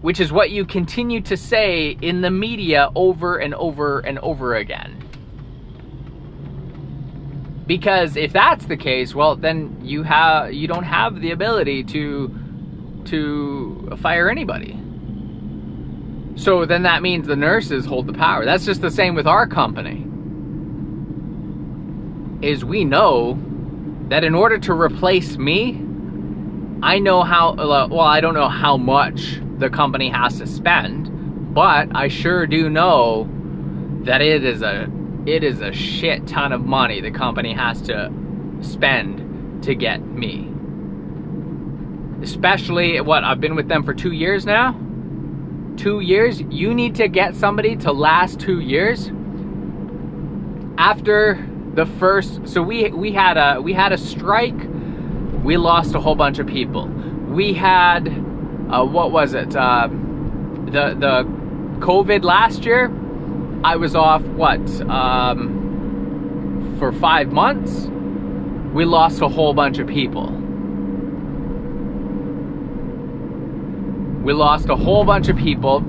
Which 0.00 0.20
is 0.20 0.30
what 0.30 0.50
you 0.50 0.64
continue 0.64 1.20
to 1.22 1.36
say 1.36 1.96
in 2.00 2.20
the 2.20 2.30
media 2.30 2.90
over 2.94 3.38
and 3.38 3.54
over 3.54 4.00
and 4.00 4.18
over 4.20 4.54
again. 4.54 5.05
Because 7.66 8.16
if 8.16 8.32
that's 8.32 8.66
the 8.66 8.76
case, 8.76 9.14
well 9.14 9.36
then 9.36 9.78
you 9.82 10.02
have 10.02 10.52
you 10.52 10.68
don't 10.68 10.84
have 10.84 11.20
the 11.20 11.32
ability 11.32 11.84
to 11.84 12.34
to 13.06 13.96
fire 14.00 14.28
anybody. 14.30 14.80
So 16.36 16.66
then 16.66 16.82
that 16.82 17.02
means 17.02 17.26
the 17.26 17.36
nurses 17.36 17.86
hold 17.86 18.06
the 18.06 18.12
power. 18.12 18.44
That's 18.44 18.64
just 18.64 18.82
the 18.82 18.90
same 18.90 19.14
with 19.14 19.26
our 19.26 19.46
company. 19.46 20.06
Is 22.46 22.64
we 22.64 22.84
know 22.84 23.38
that 24.08 24.22
in 24.22 24.34
order 24.34 24.58
to 24.58 24.72
replace 24.74 25.38
me, 25.38 25.82
I 26.82 26.98
know 26.98 27.22
how, 27.22 27.52
uh, 27.52 27.88
well, 27.90 28.00
I 28.00 28.20
don't 28.20 28.34
know 28.34 28.48
how 28.48 28.76
much 28.76 29.40
the 29.58 29.70
company 29.70 30.10
has 30.10 30.38
to 30.38 30.46
spend, 30.46 31.54
but 31.54 31.88
I 31.96 32.08
sure 32.08 32.46
do 32.46 32.68
know 32.68 33.28
that 34.04 34.20
it 34.20 34.44
is 34.44 34.60
a, 34.60 34.86
it 35.26 35.42
is 35.42 35.60
a 35.60 35.72
shit 35.72 36.26
ton 36.26 36.52
of 36.52 36.64
money 36.64 37.00
the 37.00 37.10
company 37.10 37.52
has 37.52 37.82
to 37.82 38.12
spend 38.60 39.62
to 39.64 39.74
get 39.74 40.00
me. 40.00 40.52
Especially 42.22 43.00
what 43.00 43.24
I've 43.24 43.40
been 43.40 43.56
with 43.56 43.68
them 43.68 43.82
for 43.82 43.92
two 43.92 44.12
years 44.12 44.46
now. 44.46 44.80
Two 45.76 46.00
years, 46.00 46.40
you 46.40 46.72
need 46.72 46.94
to 46.94 47.08
get 47.08 47.34
somebody 47.34 47.76
to 47.76 47.92
last 47.92 48.40
two 48.40 48.60
years? 48.60 49.10
After 50.78 51.44
the 51.74 51.86
first 51.86 52.48
so 52.48 52.62
we 52.62 52.90
we 52.90 53.12
had 53.12 53.36
a 53.36 53.60
we 53.60 53.72
had 53.72 53.92
a 53.92 53.98
strike. 53.98 54.56
We 55.42 55.56
lost 55.56 55.94
a 55.94 56.00
whole 56.00 56.14
bunch 56.14 56.38
of 56.38 56.46
people. 56.46 56.86
We 56.86 57.52
had 57.52 58.08
uh, 58.70 58.84
what 58.84 59.10
was 59.10 59.34
it? 59.34 59.54
Uh, 59.54 59.88
the 59.88 60.94
the 60.98 61.24
covid 61.80 62.24
last 62.24 62.64
year 62.64 62.90
i 63.72 63.76
was 63.76 63.94
off 63.94 64.22
what 64.42 64.60
um, 64.82 66.74
for 66.78 66.92
five 66.92 67.32
months 67.32 67.88
we 68.74 68.84
lost 68.84 69.20
a 69.20 69.28
whole 69.28 69.54
bunch 69.54 69.78
of 69.78 69.86
people 69.86 70.28
we 74.22 74.32
lost 74.32 74.68
a 74.68 74.76
whole 74.76 75.04
bunch 75.04 75.28
of 75.28 75.36
people 75.36 75.84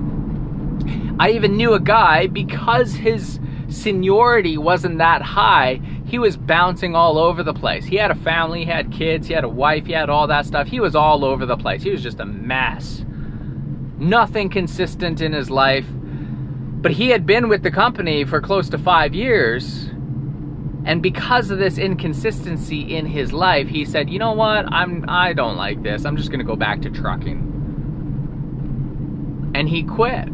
i 1.18 1.30
even 1.30 1.56
knew 1.56 1.72
a 1.74 1.80
guy 1.80 2.26
because 2.26 2.94
his 2.94 3.38
seniority 3.68 4.56
wasn't 4.56 4.98
that 4.98 5.22
high, 5.22 5.80
he 6.06 6.18
was 6.18 6.36
bouncing 6.36 6.94
all 6.94 7.18
over 7.18 7.42
the 7.42 7.52
place. 7.52 7.84
He 7.84 7.96
had 7.96 8.10
a 8.10 8.14
family, 8.14 8.64
he 8.64 8.70
had 8.70 8.90
kids, 8.90 9.26
he 9.26 9.34
had 9.34 9.44
a 9.44 9.48
wife, 9.48 9.86
he 9.86 9.92
had 9.92 10.10
all 10.10 10.26
that 10.26 10.46
stuff. 10.46 10.66
He 10.66 10.80
was 10.80 10.94
all 10.94 11.24
over 11.24 11.46
the 11.46 11.56
place. 11.56 11.82
He 11.82 11.90
was 11.90 12.02
just 12.02 12.20
a 12.20 12.24
mess. 12.24 13.04
Nothing 13.98 14.48
consistent 14.48 15.20
in 15.20 15.32
his 15.32 15.50
life. 15.50 15.86
But 16.80 16.92
he 16.92 17.08
had 17.10 17.26
been 17.26 17.48
with 17.48 17.64
the 17.64 17.72
company 17.72 18.24
for 18.24 18.40
close 18.40 18.68
to 18.68 18.78
five 18.78 19.12
years. 19.14 19.90
And 20.84 21.02
because 21.02 21.50
of 21.50 21.58
this 21.58 21.76
inconsistency 21.76 22.96
in 22.96 23.04
his 23.04 23.32
life, 23.32 23.68
he 23.68 23.84
said, 23.84 24.08
you 24.08 24.20
know 24.20 24.32
what? 24.32 24.72
I'm 24.72 25.04
I 25.08 25.32
don't 25.32 25.56
like 25.56 25.82
this. 25.82 26.04
I'm 26.04 26.16
just 26.16 26.30
gonna 26.30 26.44
go 26.44 26.56
back 26.56 26.82
to 26.82 26.90
trucking. 26.90 27.54
And 29.54 29.68
he 29.68 29.82
quit 29.82 30.28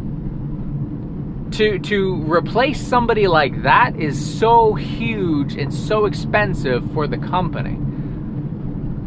to 1.52 1.78
to 1.78 2.16
replace 2.30 2.80
somebody 2.86 3.26
like 3.26 3.62
that 3.62 3.96
is 3.96 4.38
so 4.38 4.74
huge 4.74 5.54
and 5.54 5.72
so 5.72 6.04
expensive 6.04 6.92
for 6.92 7.06
the 7.06 7.18
company. 7.18 7.78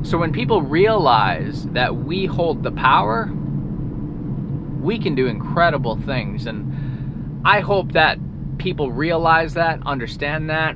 So 0.02 0.18
when 0.18 0.32
people 0.32 0.64
realize 0.64 1.66
that 1.68 1.96
we 1.96 2.26
hold 2.26 2.64
the 2.64 2.72
power, 2.72 3.30
we 4.82 4.98
can 4.98 5.14
do 5.16 5.28
incredible 5.28 5.98
things 5.98 6.48
and 6.48 6.87
I 7.46 7.62
hope 7.62 7.94
that 7.94 8.18
people 8.58 8.92
realize 8.92 9.54
that, 9.54 9.80
understand 9.86 10.50
that, 10.50 10.76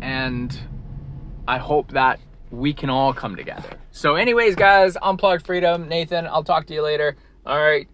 and 0.00 0.58
I 1.46 1.58
hope 1.58 1.92
that 1.92 2.20
we 2.50 2.72
can 2.72 2.90
all 2.90 3.12
come 3.12 3.36
together. 3.36 3.68
So 3.90 4.14
anyways, 4.14 4.54
guys, 4.54 4.96
Unplugged 5.02 5.44
Freedom, 5.46 5.88
Nathan, 5.88 6.26
I'll 6.26 6.44
talk 6.44 6.66
to 6.66 6.74
you 6.74 6.82
later. 6.82 7.16
All 7.46 7.58
right. 7.58 7.88